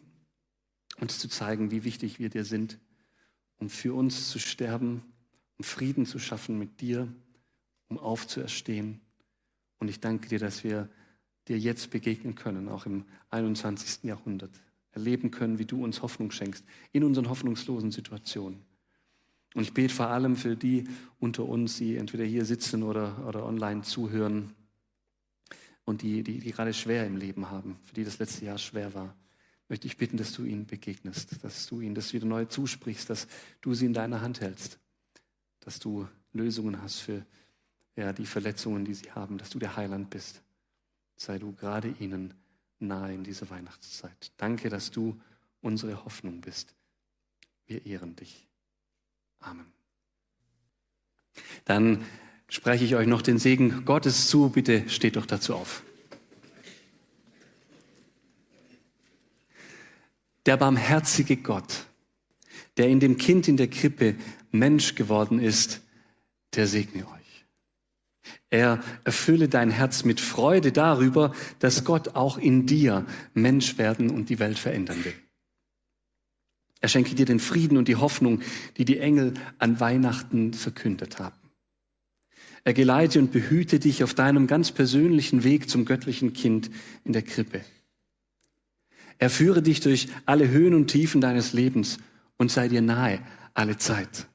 uns 1.00 1.18
zu 1.18 1.29
zeigen, 1.29 1.70
wie 1.70 1.85
wichtig 1.85 2.18
wir 2.18 2.29
dir 2.29 2.44
sind, 2.44 2.79
um 3.57 3.70
für 3.70 3.94
uns 3.94 4.29
zu 4.31 4.38
sterben, 4.38 5.03
um 5.59 5.64
Frieden 5.64 6.07
zu 6.07 6.18
schaffen 6.18 6.59
mit 6.59 6.81
dir, 6.81 7.09
um 7.88 7.98
aufzuerstehen. 7.98 9.00
Und 9.79 9.88
ich 9.88 10.00
danke 10.00 10.29
dir, 10.29 10.38
dass 10.38 10.64
wir 10.64 10.88
dir 11.48 11.59
jetzt 11.59 11.90
begegnen 11.90 12.35
können, 12.35 12.68
auch 12.68 12.87
im 12.87 13.05
21. 13.31 14.05
Jahrhundert. 14.05 14.53
Erleben 14.92 15.31
können, 15.31 15.59
wie 15.59 15.66
du 15.66 15.83
uns 15.85 16.03
Hoffnung 16.03 16.31
schenkst 16.31 16.64
in 16.92 17.05
unseren 17.05 17.29
hoffnungslosen 17.29 17.92
Situationen. 17.92 18.69
Und 19.54 19.62
ich 19.62 19.74
bete 19.74 19.92
vor 19.92 20.08
allem 20.08 20.36
für 20.36 20.56
die 20.56 20.84
unter 21.18 21.44
uns, 21.44 21.78
die 21.78 21.96
entweder 21.96 22.24
hier 22.24 22.44
sitzen 22.44 22.82
oder, 22.82 23.26
oder 23.26 23.44
online 23.44 23.82
zuhören 23.82 24.54
und 25.84 26.02
die, 26.02 26.22
die, 26.22 26.38
die 26.38 26.52
gerade 26.52 26.72
schwer 26.72 27.06
im 27.06 27.16
Leben 27.16 27.50
haben, 27.50 27.78
für 27.82 27.94
die 27.94 28.04
das 28.04 28.18
letzte 28.18 28.44
Jahr 28.44 28.58
schwer 28.58 28.94
war, 28.94 29.16
möchte 29.68 29.86
ich 29.86 29.96
bitten, 29.96 30.16
dass 30.16 30.32
du 30.32 30.44
ihnen 30.44 30.66
begegnest, 30.66 31.42
dass 31.44 31.66
du 31.66 31.80
ihnen 31.80 31.94
das 31.94 32.12
wieder 32.12 32.26
neu 32.26 32.44
zusprichst, 32.44 33.10
dass 33.10 33.26
du 33.60 33.74
sie 33.74 33.86
in 33.86 33.92
deiner 33.92 34.20
Hand 34.20 34.40
hältst, 34.40 34.78
dass 35.60 35.78
du 35.78 36.06
Lösungen 36.32 36.80
hast 36.80 37.00
für 37.00 37.24
ja, 37.96 38.12
die 38.12 38.26
Verletzungen, 38.26 38.84
die 38.84 38.94
sie 38.94 39.10
haben, 39.12 39.38
dass 39.38 39.50
du 39.50 39.58
der 39.58 39.76
Heiland 39.76 40.10
bist. 40.10 40.42
Sei 41.16 41.38
du 41.38 41.52
gerade 41.52 41.94
ihnen 41.98 42.34
nahe 42.78 43.12
in 43.12 43.24
dieser 43.24 43.50
Weihnachtszeit. 43.50 44.32
Danke, 44.36 44.70
dass 44.70 44.90
du 44.90 45.20
unsere 45.60 46.04
Hoffnung 46.04 46.40
bist. 46.40 46.74
Wir 47.66 47.84
ehren 47.84 48.16
dich. 48.16 48.49
Amen. 49.40 49.66
Dann 51.64 52.05
spreche 52.48 52.85
ich 52.85 52.94
euch 52.94 53.07
noch 53.07 53.22
den 53.22 53.38
Segen 53.38 53.85
Gottes 53.85 54.29
zu. 54.29 54.50
Bitte 54.50 54.88
steht 54.88 55.16
doch 55.16 55.26
dazu 55.26 55.55
auf. 55.55 55.83
Der 60.46 60.57
barmherzige 60.57 61.37
Gott, 61.37 61.87
der 62.76 62.88
in 62.88 63.00
dem 63.00 63.18
Kind 63.18 63.46
in 63.46 63.57
der 63.57 63.68
Krippe 63.68 64.16
Mensch 64.50 64.94
geworden 64.94 65.38
ist, 65.38 65.83
der 66.55 66.66
segne 66.66 67.07
euch. 67.07 67.20
Er 68.48 68.83
erfülle 69.05 69.48
dein 69.48 69.70
Herz 69.70 70.05
mit 70.05 70.20
Freude 70.20 70.72
darüber, 70.72 71.33
dass 71.61 71.85
Gott 71.85 72.16
auch 72.16 72.37
in 72.37 72.66
dir 72.66 73.07
Mensch 73.33 73.79
werden 73.79 74.11
und 74.11 74.29
die 74.29 74.38
Welt 74.38 74.59
verändern 74.59 75.05
will. 75.05 75.14
Er 76.80 76.88
schenke 76.88 77.14
dir 77.14 77.26
den 77.26 77.40
Frieden 77.40 77.76
und 77.76 77.88
die 77.88 77.96
Hoffnung, 77.96 78.40
die 78.76 78.84
die 78.84 78.98
Engel 78.98 79.34
an 79.58 79.80
Weihnachten 79.80 80.54
verkündet 80.54 81.18
haben. 81.18 81.36
Er 82.64 82.74
geleite 82.74 83.18
und 83.18 83.32
behüte 83.32 83.78
dich 83.78 84.02
auf 84.04 84.14
deinem 84.14 84.46
ganz 84.46 84.72
persönlichen 84.72 85.44
Weg 85.44 85.70
zum 85.70 85.84
göttlichen 85.84 86.32
Kind 86.32 86.70
in 87.04 87.12
der 87.12 87.22
Krippe. 87.22 87.62
Er 89.18 89.30
führe 89.30 89.62
dich 89.62 89.80
durch 89.80 90.08
alle 90.24 90.48
Höhen 90.48 90.74
und 90.74 90.88
Tiefen 90.88 91.20
deines 91.20 91.52
Lebens 91.52 91.98
und 92.36 92.50
sei 92.50 92.68
dir 92.68 92.82
nahe 92.82 93.20
alle 93.54 93.76
Zeit. 93.76 94.26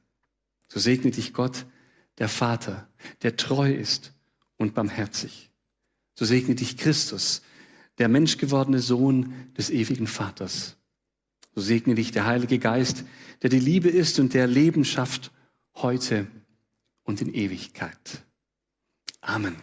So 0.67 0.79
segne 0.79 1.11
dich 1.11 1.33
Gott, 1.33 1.65
der 2.19 2.29
Vater, 2.29 2.87
der 3.23 3.35
treu 3.35 3.71
ist 3.71 4.13
und 4.57 4.73
barmherzig. 4.73 5.49
So 6.13 6.25
segne 6.25 6.55
dich 6.55 6.77
Christus, 6.77 7.41
der 7.97 8.09
menschgewordene 8.09 8.79
Sohn 8.79 9.33
des 9.57 9.69
ewigen 9.69 10.07
Vaters. 10.07 10.77
So 11.55 11.61
segne 11.61 11.95
dich 11.95 12.11
der 12.11 12.25
Heilige 12.25 12.59
Geist, 12.59 13.05
der 13.41 13.49
die 13.49 13.59
Liebe 13.59 13.89
ist 13.89 14.19
und 14.19 14.33
der 14.33 14.45
Leben 14.45 14.83
schafft 14.83 15.31
heute 15.75 16.27
und 17.03 17.21
in 17.21 17.33
Ewigkeit. 17.33 18.23
Amen. 19.21 19.55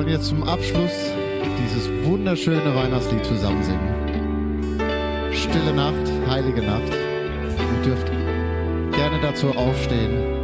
Jetzt 0.00 0.28
zum 0.28 0.42
Abschluss 0.44 1.12
dieses 1.58 1.88
wunderschöne 2.04 2.74
Weihnachtslied 2.74 3.24
zusammen 3.24 3.62
singen. 3.62 4.80
Stille 5.32 5.74
Nacht, 5.74 6.10
heilige 6.28 6.62
Nacht. 6.62 6.90
Ihr 6.90 7.82
dürft 7.84 8.06
gerne 8.92 9.20
dazu 9.20 9.48
aufstehen. 9.50 10.41